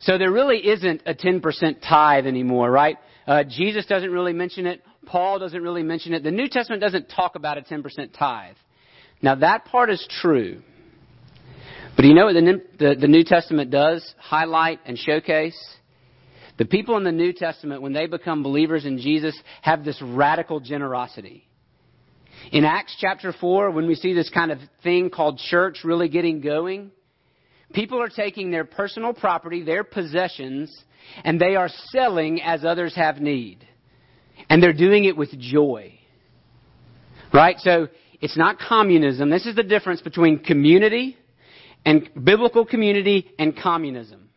So 0.00 0.16
there 0.18 0.32
really 0.32 0.66
isn't 0.66 1.02
a 1.06 1.14
10% 1.14 1.42
tithe 1.86 2.26
anymore, 2.26 2.70
right? 2.70 2.96
Uh, 3.26 3.44
Jesus 3.44 3.86
doesn't 3.86 4.10
really 4.10 4.32
mention 4.32 4.66
it. 4.66 4.82
Paul 5.06 5.38
doesn't 5.38 5.62
really 5.62 5.82
mention 5.82 6.14
it. 6.14 6.22
The 6.22 6.30
New 6.30 6.48
Testament 6.48 6.80
doesn't 6.82 7.08
talk 7.08 7.34
about 7.34 7.58
a 7.58 7.62
10% 7.62 7.82
tithe. 8.18 8.56
Now 9.22 9.34
that 9.36 9.66
part 9.66 9.90
is 9.90 10.06
true. 10.20 10.62
But 11.96 12.06
you 12.06 12.14
know 12.14 12.26
what 12.26 12.32
the, 12.32 12.62
the, 12.78 12.94
the 13.00 13.08
New 13.08 13.24
Testament 13.24 13.70
does 13.70 14.14
highlight 14.18 14.80
and 14.86 14.98
showcase? 14.98 15.58
The 16.56 16.64
people 16.64 16.96
in 16.96 17.04
the 17.04 17.12
New 17.12 17.32
Testament, 17.32 17.82
when 17.82 17.92
they 17.92 18.06
become 18.06 18.42
believers 18.42 18.84
in 18.84 18.98
Jesus, 18.98 19.38
have 19.62 19.84
this 19.84 20.00
radical 20.02 20.60
generosity. 20.60 21.46
In 22.52 22.64
Acts 22.64 22.96
chapter 22.98 23.34
4, 23.38 23.70
when 23.70 23.86
we 23.86 23.94
see 23.94 24.14
this 24.14 24.30
kind 24.30 24.50
of 24.50 24.58
thing 24.82 25.10
called 25.10 25.38
church 25.38 25.80
really 25.84 26.08
getting 26.08 26.40
going, 26.40 26.90
people 27.72 28.02
are 28.02 28.08
taking 28.08 28.50
their 28.50 28.64
personal 28.64 29.12
property, 29.12 29.62
their 29.62 29.84
possessions, 29.84 30.76
and 31.24 31.40
they 31.40 31.56
are 31.56 31.68
selling 31.90 32.40
as 32.42 32.64
others 32.64 32.94
have 32.94 33.20
need. 33.20 33.66
And 34.48 34.62
they're 34.62 34.72
doing 34.72 35.04
it 35.04 35.16
with 35.16 35.30
joy. 35.38 35.98
Right? 37.32 37.56
So, 37.58 37.88
it's 38.20 38.36
not 38.36 38.58
communism. 38.58 39.30
This 39.30 39.46
is 39.46 39.56
the 39.56 39.62
difference 39.62 40.02
between 40.02 40.40
community 40.40 41.16
and 41.84 42.08
biblical 42.22 42.66
community 42.66 43.30
and 43.38 43.56
communism. 43.56 44.28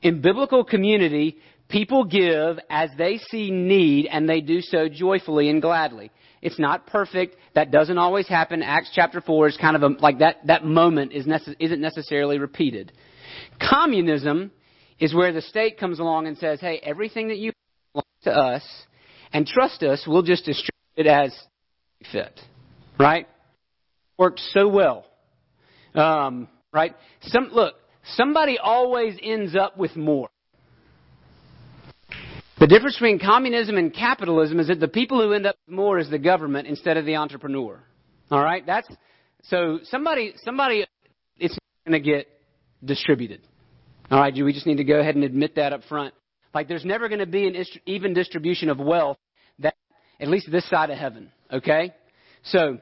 In 0.00 0.22
biblical 0.22 0.64
community, 0.64 1.36
people 1.68 2.04
give 2.04 2.58
as 2.70 2.90
they 2.96 3.18
see 3.18 3.50
need 3.50 4.06
and 4.06 4.28
they 4.28 4.40
do 4.40 4.60
so 4.60 4.88
joyfully 4.88 5.50
and 5.50 5.60
gladly. 5.60 6.10
It's 6.42 6.58
not 6.58 6.88
perfect. 6.88 7.36
That 7.54 7.70
doesn't 7.70 7.98
always 7.98 8.26
happen. 8.26 8.62
Acts 8.62 8.90
chapter 8.92 9.20
4 9.20 9.48
is 9.48 9.56
kind 9.56 9.76
of 9.76 9.82
a, 9.84 9.88
like 10.00 10.18
that, 10.18 10.44
that 10.48 10.64
moment 10.64 11.12
is 11.12 11.24
nece- 11.24 11.54
isn't 11.60 11.80
necessarily 11.80 12.38
repeated. 12.38 12.92
Communism 13.60 14.50
is 14.98 15.14
where 15.14 15.32
the 15.32 15.40
state 15.40 15.78
comes 15.78 16.00
along 16.00 16.26
and 16.26 16.36
says, 16.36 16.60
hey, 16.60 16.80
everything 16.82 17.28
that 17.28 17.38
you 17.38 17.52
belongs 17.92 18.06
to 18.24 18.32
us 18.32 18.62
and 19.32 19.46
trust 19.46 19.84
us, 19.84 20.04
we'll 20.06 20.22
just 20.22 20.44
distribute 20.44 20.72
it 20.96 21.06
as 21.06 21.32
fit. 22.10 22.38
Right? 22.98 23.28
Worked 24.18 24.40
so 24.50 24.68
well. 24.68 25.06
Um, 25.94 26.48
right? 26.72 26.94
Some, 27.22 27.50
look, 27.52 27.74
somebody 28.14 28.58
always 28.58 29.16
ends 29.22 29.54
up 29.54 29.78
with 29.78 29.94
more. 29.94 30.28
The 32.62 32.68
difference 32.68 32.94
between 32.94 33.18
communism 33.18 33.76
and 33.76 33.92
capitalism 33.92 34.60
is 34.60 34.68
that 34.68 34.78
the 34.78 34.86
people 34.86 35.20
who 35.20 35.32
end 35.32 35.46
up 35.46 35.56
with 35.66 35.74
more 35.74 35.98
is 35.98 36.08
the 36.08 36.18
government 36.20 36.68
instead 36.68 36.96
of 36.96 37.04
the 37.04 37.16
entrepreneur. 37.16 37.82
All 38.30 38.40
right? 38.40 38.64
That's 38.64 38.86
so 39.42 39.80
somebody 39.82 40.34
somebody 40.44 40.86
it's 41.40 41.58
going 41.84 42.00
to 42.00 42.08
get 42.08 42.28
distributed. 42.84 43.40
All 44.12 44.20
right, 44.20 44.32
do 44.32 44.44
we 44.44 44.52
just 44.52 44.64
need 44.64 44.76
to 44.76 44.84
go 44.84 45.00
ahead 45.00 45.16
and 45.16 45.24
admit 45.24 45.56
that 45.56 45.72
up 45.72 45.82
front. 45.88 46.14
Like 46.54 46.68
there's 46.68 46.84
never 46.84 47.08
going 47.08 47.18
to 47.18 47.26
be 47.26 47.48
an 47.48 47.64
even 47.84 48.14
distribution 48.14 48.68
of 48.70 48.78
wealth 48.78 49.18
that 49.58 49.74
at 50.20 50.28
least 50.28 50.48
this 50.48 50.68
side 50.70 50.90
of 50.90 50.98
heaven, 50.98 51.32
okay? 51.52 51.92
So 52.44 52.78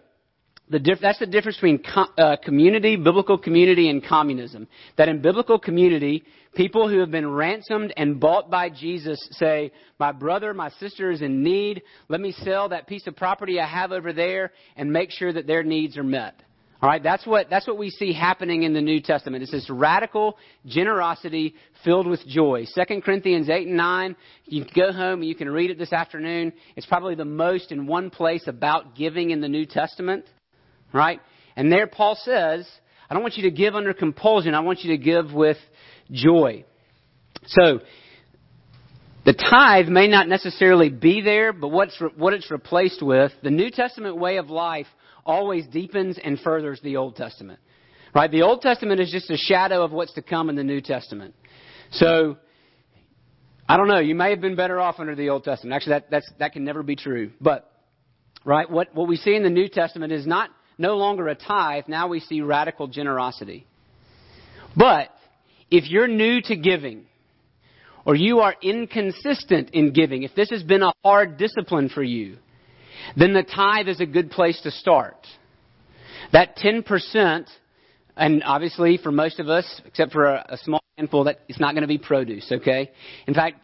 the 0.71 0.79
diff- 0.79 1.01
that's 1.01 1.19
the 1.19 1.27
difference 1.27 1.57
between 1.57 1.83
uh, 2.17 2.37
community, 2.43 2.97
biblical 2.97 3.37
community, 3.37 3.91
and 3.91 4.05
communism. 4.05 4.69
That 4.97 5.09
in 5.09 5.21
biblical 5.21 5.59
community, 5.59 6.25
people 6.55 6.89
who 6.89 7.01
have 7.01 7.11
been 7.11 7.29
ransomed 7.29 7.93
and 7.97 8.21
bought 8.21 8.51
by 8.51 8.71
Jesus 8.71 9.19
say, 9.33 9.73
My 9.99 10.13
brother, 10.13 10.55
my 10.55 10.71
sister 10.71 11.11
is 11.11 11.23
in 11.23 11.43
need. 11.43 11.83
Let 12.09 12.21
me 12.21 12.33
sell 12.33 12.69
that 12.69 12.87
piece 12.87 13.07
of 13.09 13.17
property 13.17 13.61
I 13.61 13.67
have 13.67 13.91
over 13.91 14.13
there 14.13 14.53
and 14.77 14.93
make 14.93 15.11
sure 15.11 15.33
that 15.33 15.49
their 15.49 15.65
needs 15.65 15.99
are 15.99 16.05
met. 16.05 16.41
All 16.83 16.89
right, 16.89 17.03
that's 17.03 17.27
what, 17.27 17.51
that's 17.51 17.67
what 17.67 17.77
we 17.77 17.91
see 17.91 18.15
happening 18.15 18.63
in 18.63 18.73
the 18.73 18.81
New 18.81 19.03
Testament. 19.03 19.43
It's 19.43 19.53
this 19.53 19.69
radical 19.69 20.39
generosity 20.65 21.55
filled 21.85 22.07
with 22.07 22.27
joy. 22.27 22.65
2 22.75 23.01
Corinthians 23.03 23.51
8 23.51 23.67
and 23.67 23.77
9, 23.77 24.17
you 24.47 24.65
can 24.65 24.73
go 24.75 24.91
home 24.91 25.21
and 25.21 25.29
you 25.29 25.35
can 25.35 25.51
read 25.51 25.71
it 25.71 25.79
this 25.79 25.93
afternoon. 25.93 26.55
It's 26.77 26.87
probably 26.87 27.17
the 27.17 27.27
most 27.27 27.71
in 27.71 27.87
one 27.87 28.09
place 28.09 28.45
about 28.47 28.97
giving 28.97 29.31
in 29.31 29.43
the 29.43 29.49
New 29.49 29.67
Testament. 29.67 30.25
Right? 30.93 31.21
And 31.57 31.71
there 31.71 31.87
Paul 31.87 32.19
says, 32.23 32.69
I 33.09 33.15
don't 33.15 33.23
want 33.23 33.37
you 33.37 33.45
to 33.45 33.51
give 33.51 33.75
under 33.75 33.93
compulsion. 33.93 34.55
I 34.55 34.61
want 34.61 34.81
you 34.85 34.97
to 34.97 35.03
give 35.03 35.33
with 35.33 35.57
joy. 36.11 36.65
So, 37.47 37.81
the 39.25 39.35
tithe 39.35 39.89
may 39.89 40.09
not 40.09 40.29
necessarily 40.29 40.89
be 40.89 41.21
there, 41.21 41.53
but 41.53 41.69
what's, 41.69 42.01
what 42.17 42.33
it's 42.33 42.51
replaced 42.51 43.03
with, 43.03 43.33
the 43.43 43.51
New 43.51 43.71
Testament 43.71 44.17
way 44.17 44.39
of 44.39 44.49
life 44.49 44.87
always 45.27 45.67
deepens 45.67 46.19
and 46.23 46.39
furthers 46.41 46.81
the 46.83 46.97
Old 46.97 47.17
Testament. 47.17 47.61
Right? 48.15 48.31
The 48.31 48.43
Old 48.43 48.63
Testament 48.63 49.01
is 49.01 49.11
just 49.11 49.31
a 49.31 49.37
shadow 49.37 49.85
of 49.85 49.93
what's 49.93 50.13
to 50.15 50.23
come 50.23 50.49
in 50.49 50.57
the 50.57 50.65
New 50.65 50.81
Testament. 50.81 51.35
So, 51.93 52.39
I 53.69 53.77
don't 53.77 53.89
know. 53.89 53.99
You 53.99 54.15
may 54.15 54.31
have 54.31 54.41
been 54.41 54.57
better 54.57 54.81
off 54.81 54.99
under 54.99 55.15
the 55.15 55.29
Old 55.29 55.45
Testament. 55.45 55.75
Actually, 55.75 55.93
that, 55.93 56.11
that's, 56.11 56.33
that 56.39 56.53
can 56.53 56.65
never 56.65 56.83
be 56.83 56.97
true. 56.97 57.31
But, 57.41 57.71
right, 58.45 58.69
what, 58.71 58.95
what 58.95 59.07
we 59.07 59.17
see 59.17 59.35
in 59.35 59.43
the 59.43 59.51
New 59.51 59.69
Testament 59.69 60.13
is 60.13 60.27
not 60.27 60.51
no 60.81 60.97
longer 60.97 61.29
a 61.29 61.35
tithe, 61.35 61.85
now 61.87 62.09
we 62.09 62.21
see 62.21 62.41
radical 62.41 62.89
generosity. 62.89 63.67
But 64.77 65.11
if 65.71 65.89
you're 65.89 66.09
new 66.09 66.41
to 66.43 66.57
giving, 66.57 67.05
or 68.05 68.17
you 68.17 68.41
are 68.41 68.55
inconsistent 68.63 69.71
in 69.71 69.93
giving, 69.93 70.23
if 70.23 70.35
this 70.35 70.51
has 70.51 70.63
been 70.63 70.83
a 70.83 70.93
hard 71.05 71.37
discipline 71.37 71.89
for 71.91 72.03
you, 72.03 72.39
then 73.17 73.33
the 73.33 73.43
tithe 73.43 73.89
is 73.89 74.01
a 74.01 74.07
good 74.07 74.31
place 74.31 74.61
to 74.63 74.71
start. 74.71 75.27
That 76.33 76.57
10%, 76.57 77.47
and 78.17 78.43
obviously 78.45 78.99
for 78.99 79.13
most 79.13 79.39
of 79.41 79.49
us, 79.49 79.81
except 79.85 80.13
for 80.13 80.27
a, 80.27 80.47
a 80.51 80.57
small 80.59 80.83
handful, 80.97 81.25
that 81.25 81.41
it's 81.49 81.61
not 81.61 81.75
going 81.75 81.83
to 81.83 81.89
be 81.89 81.99
produce, 81.99 82.51
okay? 82.51 82.91
In 83.27 83.35
fact, 83.35 83.61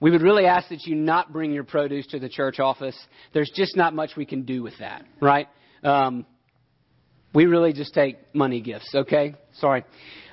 we 0.00 0.10
would 0.10 0.22
really 0.22 0.46
ask 0.46 0.68
that 0.68 0.86
you 0.86 0.94
not 0.94 1.32
bring 1.32 1.52
your 1.52 1.64
produce 1.64 2.06
to 2.08 2.18
the 2.18 2.28
church 2.28 2.60
office. 2.60 2.96
There's 3.34 3.50
just 3.54 3.76
not 3.76 3.94
much 3.94 4.10
we 4.16 4.26
can 4.26 4.42
do 4.42 4.62
with 4.62 4.74
that, 4.78 5.04
right? 5.20 5.48
Um, 5.82 6.24
we 7.34 7.46
really 7.46 7.72
just 7.72 7.94
take 7.94 8.18
money 8.34 8.60
gifts, 8.60 8.94
okay? 8.94 9.34
Sorry. 9.54 9.84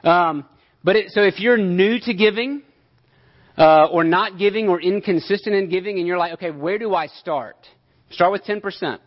Um, 0.04 0.46
but 0.84 0.96
it, 0.96 1.12
so 1.12 1.22
if 1.22 1.40
you're 1.40 1.58
new 1.58 2.00
to 2.00 2.14
giving, 2.14 2.62
uh, 3.58 3.88
or 3.88 4.04
not 4.04 4.38
giving, 4.38 4.68
or 4.70 4.82
inconsistent 4.82 5.56
in 5.56 5.70
giving, 5.70 5.98
and 5.98 6.08
you're 6.08 6.18
like, 6.18 6.34
okay, 6.34 6.52
where 6.52 6.78
do 6.78 6.94
I 6.94 7.08
start? 7.08 7.58
Start 8.12 8.32
with 8.32 8.44
10%. 8.44 9.00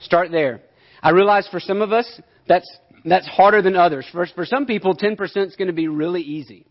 Start 0.00 0.30
there. 0.30 0.60
I 1.02 1.10
realize 1.10 1.48
for 1.48 1.60
some 1.60 1.82
of 1.82 1.92
us, 1.92 2.20
that's, 2.46 2.68
that's 3.04 3.26
harder 3.26 3.62
than 3.62 3.76
others. 3.76 4.06
For, 4.12 4.26
for 4.26 4.44
some 4.44 4.66
people, 4.66 4.94
10% 4.96 5.20
is 5.46 5.56
going 5.56 5.68
to 5.68 5.74
be 5.74 5.88
really 5.88 6.22
easy. 6.22 6.66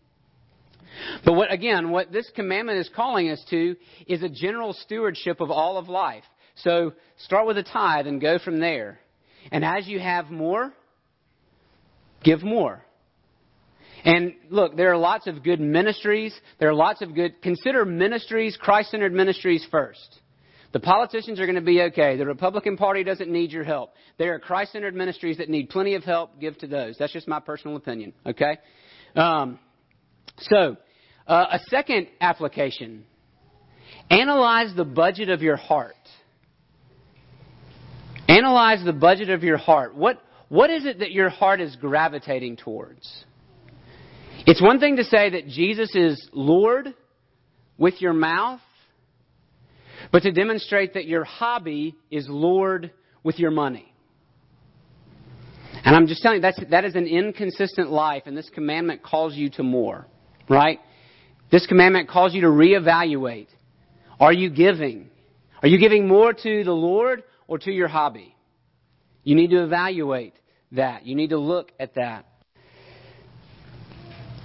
But 1.24 1.34
what, 1.34 1.52
again, 1.52 1.90
what 1.90 2.12
this 2.12 2.30
commandment 2.34 2.78
is 2.78 2.90
calling 2.94 3.30
us 3.30 3.42
to 3.50 3.76
is 4.06 4.22
a 4.22 4.28
general 4.28 4.72
stewardship 4.72 5.40
of 5.40 5.50
all 5.50 5.78
of 5.78 5.88
life. 5.88 6.24
So 6.56 6.92
start 7.16 7.46
with 7.46 7.58
a 7.58 7.62
tithe 7.62 8.06
and 8.06 8.20
go 8.20 8.38
from 8.38 8.60
there. 8.60 9.00
And 9.50 9.64
as 9.64 9.86
you 9.86 9.98
have 9.98 10.30
more, 10.30 10.72
give 12.22 12.42
more. 12.42 12.84
And 14.04 14.34
look, 14.48 14.76
there 14.76 14.92
are 14.92 14.96
lots 14.96 15.26
of 15.26 15.42
good 15.42 15.60
ministries. 15.60 16.38
There 16.58 16.68
are 16.68 16.74
lots 16.74 17.02
of 17.02 17.14
good, 17.14 17.42
consider 17.42 17.84
ministries, 17.84 18.56
Christ 18.56 18.90
centered 18.90 19.12
ministries 19.12 19.66
first. 19.70 20.20
The 20.72 20.80
politicians 20.80 21.40
are 21.40 21.46
going 21.46 21.56
to 21.56 21.60
be 21.60 21.82
okay. 21.82 22.16
The 22.16 22.26
Republican 22.26 22.76
Party 22.76 23.02
doesn't 23.02 23.30
need 23.30 23.50
your 23.50 23.64
help. 23.64 23.92
There 24.18 24.34
are 24.34 24.38
Christ 24.38 24.72
centered 24.72 24.94
ministries 24.94 25.38
that 25.38 25.48
need 25.48 25.68
plenty 25.68 25.94
of 25.94 26.04
help. 26.04 26.38
Give 26.40 26.56
to 26.58 26.68
those. 26.68 26.96
That's 26.98 27.12
just 27.12 27.26
my 27.26 27.40
personal 27.40 27.76
opinion, 27.76 28.12
okay? 28.24 28.58
Um, 29.16 29.58
so, 30.38 30.76
uh, 31.26 31.46
a 31.52 31.58
second 31.68 32.06
application 32.20 33.04
analyze 34.10 34.74
the 34.76 34.84
budget 34.84 35.28
of 35.28 35.42
your 35.42 35.56
heart. 35.56 35.96
Analyze 38.30 38.84
the 38.84 38.92
budget 38.92 39.28
of 39.28 39.42
your 39.42 39.56
heart. 39.56 39.96
What, 39.96 40.22
what 40.48 40.70
is 40.70 40.86
it 40.86 41.00
that 41.00 41.10
your 41.10 41.30
heart 41.30 41.60
is 41.60 41.74
gravitating 41.74 42.58
towards? 42.58 43.24
It's 44.46 44.62
one 44.62 44.78
thing 44.78 44.96
to 44.96 45.04
say 45.04 45.30
that 45.30 45.48
Jesus 45.48 45.96
is 45.96 46.28
Lord 46.32 46.94
with 47.76 48.00
your 48.00 48.12
mouth, 48.12 48.60
but 50.12 50.22
to 50.22 50.30
demonstrate 50.30 50.94
that 50.94 51.06
your 51.06 51.24
hobby 51.24 51.96
is 52.08 52.26
Lord 52.28 52.92
with 53.24 53.40
your 53.40 53.50
money. 53.50 53.92
And 55.84 55.96
I'm 55.96 56.06
just 56.06 56.22
telling 56.22 56.36
you, 56.36 56.42
that's, 56.42 56.60
that 56.70 56.84
is 56.84 56.94
an 56.94 57.08
inconsistent 57.08 57.90
life, 57.90 58.24
and 58.26 58.36
this 58.36 58.48
commandment 58.54 59.02
calls 59.02 59.34
you 59.34 59.50
to 59.50 59.64
more, 59.64 60.06
right? 60.48 60.78
This 61.50 61.66
commandment 61.66 62.08
calls 62.08 62.32
you 62.32 62.42
to 62.42 62.46
reevaluate. 62.46 63.48
Are 64.20 64.32
you 64.32 64.50
giving? 64.50 65.10
Are 65.62 65.68
you 65.68 65.80
giving 65.80 66.06
more 66.06 66.32
to 66.32 66.62
the 66.62 66.72
Lord 66.72 67.24
or 67.50 67.58
to 67.58 67.70
your 67.70 67.88
hobby? 67.88 68.34
You 69.24 69.34
need 69.34 69.50
to 69.50 69.62
evaluate 69.64 70.34
that. 70.72 71.04
You 71.04 71.14
need 71.16 71.30
to 71.30 71.38
look 71.38 71.72
at 71.78 71.96
that. 71.96 72.24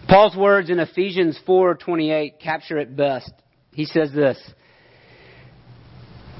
Paul's 0.10 0.36
words 0.36 0.70
in 0.70 0.80
Ephesians 0.80 1.39
4:28 1.47 2.39
capture 2.39 2.78
it 2.78 2.95
best. 2.97 3.32
He 3.72 3.86
says 3.86 4.12
this: 4.12 4.38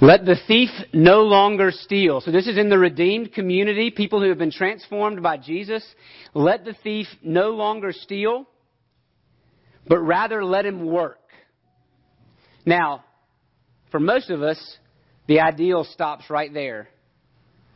let 0.02 0.26
the 0.26 0.36
thief 0.48 0.70
no 0.92 1.22
longer 1.22 1.72
steal. 1.72 2.20
So 2.20 2.32
this 2.32 2.48
is 2.48 2.58
in 2.58 2.70
the 2.70 2.78
redeemed 2.78 3.34
community, 3.34 3.92
people 3.92 4.22
who 4.22 4.30
have 4.30 4.38
been 4.38 4.52
transformed 4.52 5.24
by 5.24 5.38
Jesus. 5.38 5.86
Let 6.34 6.66
the 6.66 6.76
thief 6.84 7.08
no 7.24 7.52
longer 7.52 7.94
steal, 7.94 8.46
but 9.88 10.00
rather 10.00 10.44
let 10.44 10.66
him 10.66 10.86
work. 10.86 11.20
Now, 12.66 13.06
for 13.92 14.00
most 14.00 14.30
of 14.30 14.42
us, 14.42 14.60
the 15.28 15.40
ideal 15.42 15.84
stops 15.84 16.30
right 16.30 16.54
there. 16.54 16.88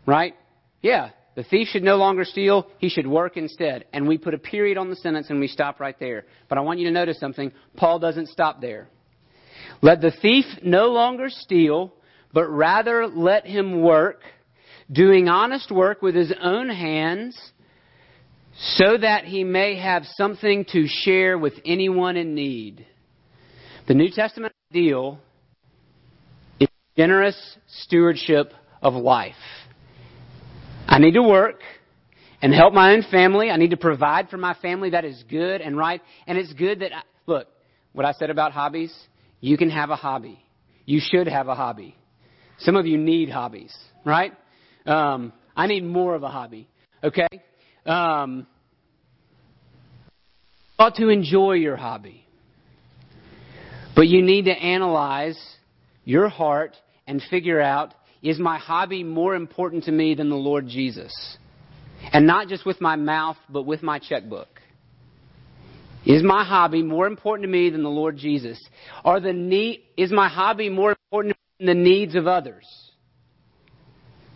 Right? 0.05 0.35
Yeah, 0.81 1.09
the 1.35 1.43
thief 1.43 1.67
should 1.69 1.83
no 1.83 1.95
longer 1.95 2.25
steal, 2.25 2.67
he 2.79 2.89
should 2.89 3.07
work 3.07 3.37
instead. 3.37 3.85
And 3.93 4.07
we 4.07 4.17
put 4.17 4.33
a 4.33 4.37
period 4.37 4.77
on 4.77 4.89
the 4.89 4.95
sentence 4.95 5.29
and 5.29 5.39
we 5.39 5.47
stop 5.47 5.79
right 5.79 5.97
there. 5.99 6.25
But 6.47 6.57
I 6.57 6.61
want 6.61 6.79
you 6.79 6.85
to 6.87 6.91
notice 6.91 7.19
something. 7.19 7.51
Paul 7.77 7.99
doesn't 7.99 8.27
stop 8.27 8.61
there. 8.61 8.87
Let 9.81 10.01
the 10.01 10.11
thief 10.21 10.45
no 10.63 10.87
longer 10.87 11.29
steal, 11.29 11.93
but 12.33 12.47
rather 12.49 13.07
let 13.07 13.45
him 13.45 13.81
work, 13.81 14.21
doing 14.91 15.29
honest 15.29 15.71
work 15.71 16.01
with 16.01 16.15
his 16.15 16.33
own 16.41 16.69
hands, 16.69 17.39
so 18.57 18.97
that 18.97 19.23
he 19.23 19.43
may 19.43 19.77
have 19.77 20.03
something 20.17 20.65
to 20.73 20.87
share 20.87 21.37
with 21.37 21.53
anyone 21.65 22.17
in 22.17 22.35
need. 22.35 22.85
The 23.87 23.93
New 23.93 24.09
Testament 24.11 24.53
ideal 24.71 25.19
generous 26.99 27.57
stewardship 27.83 28.51
of 28.81 28.93
life. 28.93 29.31
I 30.85 30.99
need 30.99 31.13
to 31.13 31.23
work 31.23 31.61
and 32.41 32.53
help 32.53 32.73
my 32.73 32.91
own 32.91 33.03
family. 33.09 33.49
I 33.49 33.55
need 33.55 33.69
to 33.69 33.77
provide 33.77 34.27
for 34.27 34.35
my 34.35 34.53
family. 34.55 34.89
That 34.89 35.05
is 35.05 35.23
good 35.29 35.61
and 35.61 35.77
right. 35.77 36.01
And 36.27 36.37
it's 36.37 36.51
good 36.51 36.81
that, 36.81 36.93
I, 36.93 37.03
look, 37.25 37.47
what 37.93 38.05
I 38.05 38.11
said 38.11 38.29
about 38.29 38.51
hobbies, 38.51 38.93
you 39.39 39.57
can 39.57 39.69
have 39.69 39.91
a 39.91 39.95
hobby. 39.95 40.43
You 40.85 40.99
should 41.01 41.27
have 41.27 41.47
a 41.47 41.55
hobby. 41.55 41.95
Some 42.57 42.75
of 42.75 42.85
you 42.85 42.97
need 42.97 43.29
hobbies, 43.29 43.73
right? 44.03 44.33
Um, 44.85 45.31
I 45.55 45.67
need 45.67 45.85
more 45.85 46.15
of 46.15 46.23
a 46.23 46.27
hobby, 46.27 46.67
okay? 47.01 47.29
Um, 47.85 48.45
ought 50.77 50.95
to 50.95 51.07
enjoy 51.07 51.53
your 51.53 51.77
hobby. 51.77 52.25
But 53.95 54.09
you 54.09 54.21
need 54.21 54.45
to 54.45 54.51
analyze 54.51 55.39
your 56.03 56.27
heart 56.27 56.75
and 57.09 57.21
figure 57.29 57.59
out 57.59 57.95
is 58.21 58.37
my 58.37 58.59
hobby 58.59 59.03
more 59.03 59.33
important 59.33 59.85
to 59.85 59.91
me 59.91 60.13
than 60.13 60.29
the 60.29 60.35
Lord 60.35 60.67
Jesus? 60.67 61.11
And 62.13 62.27
not 62.27 62.47
just 62.47 62.65
with 62.65 62.79
my 62.79 62.95
mouth, 62.95 63.37
but 63.49 63.63
with 63.63 63.81
my 63.81 63.97
checkbook. 63.99 64.47
Is 66.05 66.23
my 66.23 66.45
hobby 66.45 66.83
more 66.83 67.07
important 67.07 67.45
to 67.45 67.51
me 67.51 67.69
than 67.71 67.83
the 67.83 67.89
Lord 67.89 68.17
Jesus? 68.17 68.61
Are 69.03 69.19
the 69.19 69.33
need, 69.33 69.83
is 69.97 70.11
my 70.11 70.29
hobby 70.29 70.69
more 70.69 70.95
important 71.11 71.35
than 71.57 71.67
the 71.67 71.73
needs 71.73 72.15
of 72.15 72.27
others. 72.27 72.65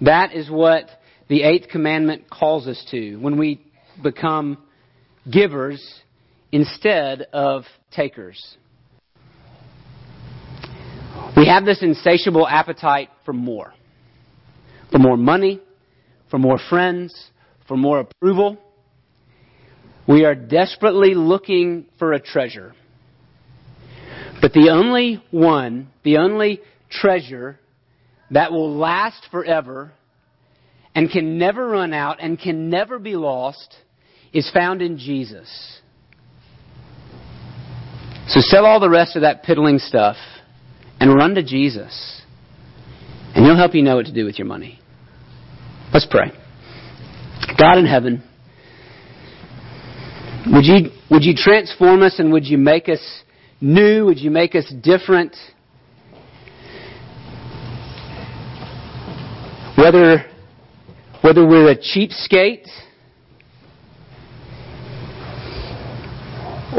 That 0.02 0.34
is 0.34 0.50
what 0.50 0.90
the 1.30 1.44
eighth 1.44 1.70
commandment 1.70 2.30
calls 2.30 2.68
us 2.68 2.84
to 2.92 3.18
when 3.18 3.38
we 3.38 3.66
become 4.02 4.58
givers 5.30 6.02
instead 6.52 7.28
of 7.34 7.64
takers. 7.92 8.58
We 11.36 11.48
have 11.48 11.66
this 11.66 11.82
insatiable 11.82 12.48
appetite 12.48 13.10
for 13.26 13.34
more. 13.34 13.74
For 14.92 15.00
more 15.00 15.18
money, 15.18 15.60
for 16.30 16.38
more 16.38 16.60
friends, 16.70 17.32
for 17.68 17.76
more 17.76 18.00
approval. 18.00 18.58
We 20.08 20.26
are 20.26 20.36
desperately 20.36 21.16
looking 21.16 21.88
for 21.98 22.14
a 22.14 22.20
treasure. 22.20 22.74
But 24.42 24.54
the 24.54 24.70
only 24.70 25.24
one, 25.32 25.90
the 26.04 26.18
only 26.18 26.62
treasure 26.90 27.60
that 28.30 28.52
will 28.52 28.78
last 28.78 29.28
forever 29.32 29.94
and 30.94 31.10
can 31.10 31.40
never 31.40 31.68
run 31.68 31.94
out 31.94 32.18
and 32.22 32.40
can 32.40 32.70
never 32.70 33.00
be 33.00 33.16
lost 33.16 33.76
is 34.34 34.50
found 34.52 34.82
in 34.82 34.98
Jesus. 34.98 35.80
So 38.28 38.40
sell 38.42 38.66
all 38.66 38.80
the 38.80 38.90
rest 38.90 39.16
of 39.16 39.24
that 39.24 39.44
piddling 39.44 39.80
stuff 39.80 40.18
and 41.00 41.14
run 41.14 41.36
to 41.36 41.44
Jesus. 41.44 42.22
And 43.36 43.46
He'll 43.46 43.58
help 43.58 43.74
you 43.74 43.82
know 43.82 43.96
what 43.96 44.06
to 44.06 44.14
do 44.14 44.26
with 44.26 44.38
your 44.38 44.48
money. 44.48 44.80
Let's 45.94 46.08
pray. 46.10 46.32
God 47.60 47.78
in 47.78 47.86
heaven, 47.86 48.24
would 50.48 50.66
you, 50.66 50.90
would 51.10 51.24
you 51.24 51.34
transform 51.36 52.02
us 52.02 52.20
and 52.20 52.32
would 52.34 52.46
you 52.46 52.58
make 52.58 52.90
us 52.90 53.24
new? 53.62 54.06
Would 54.06 54.20
you 54.20 54.32
make 54.32 54.56
us 54.56 54.72
different? 54.82 55.36
Whether, 59.78 60.26
whether 61.22 61.46
we're 61.48 61.72
a 61.72 61.78
cheapskate 61.78 62.68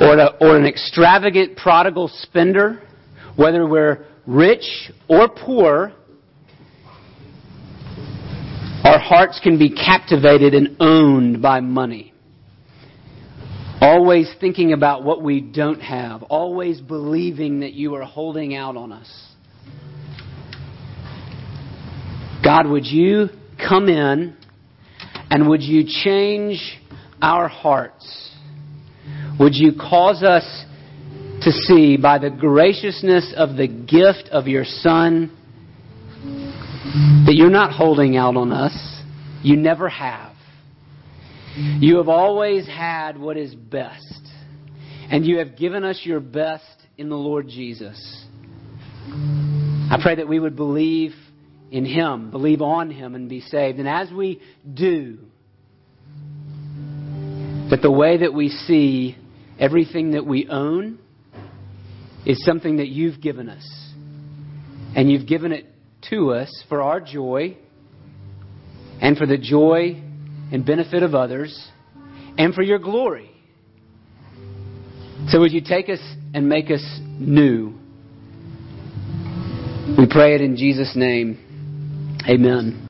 or, 0.01 0.19
a, 0.19 0.27
or 0.41 0.57
an 0.57 0.67
extravagant 0.67 1.57
prodigal 1.57 2.09
spender, 2.13 2.83
whether 3.37 3.67
we're 3.67 4.07
rich 4.27 4.91
or 5.09 5.29
poor, 5.29 5.93
our 8.85 8.99
hearts 8.99 9.41
can 9.43 9.59
be 9.59 9.71
captivated 9.71 10.55
and 10.55 10.77
owned 10.81 11.41
by 11.43 11.61
money. 11.61 12.13
Always 13.81 14.33
thinking 14.41 14.73
about 14.73 15.05
what 15.05 15.23
we 15.23 15.41
don't 15.41 15.81
have. 15.81 16.23
Always 16.25 16.81
believing 16.81 17.61
that 17.61 17.73
you 17.75 17.95
are 17.97 18.05
holding 18.05 18.55
out 18.55 18.77
on 18.77 18.93
us. 18.93 19.35
God, 22.43 22.67
would 22.67 22.87
you 22.87 23.29
come 23.59 23.89
in 23.89 24.37
and 25.31 25.49
would 25.49 25.63
you 25.63 25.85
change 25.87 26.79
our 27.21 27.49
hearts? 27.49 28.35
Would 29.41 29.55
you 29.55 29.73
cause 29.73 30.23
us 30.23 30.65
to 31.45 31.53
see 31.53 31.99
by 31.99 32.19
the 32.19 32.31
graciousness 32.31 33.35
of 33.37 33.57
the 33.57 33.69
gift 33.69 34.31
of 34.33 34.49
your 34.49 34.65
Son 34.65 35.31
that 37.27 37.35
you're 37.35 37.51
not 37.51 37.71
holding 37.71 38.17
out 38.17 38.35
on 38.37 38.51
us. 38.51 39.03
You 39.43 39.57
never 39.57 39.91
have. 39.91 40.35
You 41.55 41.99
have 41.99 42.09
always 42.09 42.67
had 42.67 43.19
what 43.19 43.37
is 43.37 43.55
best. 43.55 44.23
And 45.11 45.27
you 45.27 45.39
have 45.39 45.57
given 45.57 45.85
us 45.85 46.01
your 46.03 46.21
best 46.21 46.65
in 46.97 47.11
the 47.11 47.17
Lord 47.17 47.47
Jesus. 47.47 48.25
I 49.07 49.99
pray 50.03 50.15
that 50.15 50.27
we 50.27 50.41
would 50.41 50.57
believe 50.57 51.13
in 51.71 51.85
Him, 51.85 52.31
believe 52.31 52.63
on 52.63 52.91
Him, 52.91 53.15
and 53.15 53.29
be 53.29 53.43
saved. 53.43 53.79
And 53.79 53.89
as 53.89 54.11
we 54.11 54.41
do, 54.73 55.19
that 57.69 57.81
the 57.83 57.91
way 57.91 58.19
that 58.19 58.33
we 58.33 58.49
see 58.49 59.19
everything 59.59 60.13
that 60.13 60.25
we 60.25 60.49
own 60.49 61.01
is 62.27 62.45
something 62.45 62.79
that 62.79 62.89
you've 62.89 63.21
given 63.21 63.49
us. 63.49 63.65
And 64.97 65.11
you've 65.11 65.27
given 65.27 65.53
it 65.53 65.67
to 66.11 66.33
us 66.33 66.65
for 66.69 66.83
our 66.83 67.01
joy 67.01 67.57
and 69.01 69.17
for 69.17 69.27
the 69.27 69.39
joy 69.39 70.01
and 70.53 70.65
benefit 70.65 71.03
of 71.03 71.15
others 71.15 71.69
and 72.39 72.55
for 72.55 72.63
your 72.63 72.79
glory. 72.79 73.31
So 75.29 75.41
would 75.41 75.53
you 75.53 75.63
take 75.63 75.89
us 75.89 76.01
and 76.35 76.49
make 76.49 76.71
us 76.71 76.85
new? 77.19 77.75
We 79.99 80.07
pray 80.09 80.35
it 80.35 80.41
in 80.41 80.57
Jesus' 80.57 80.93
name. 80.95 82.19
Amen. 82.29 82.81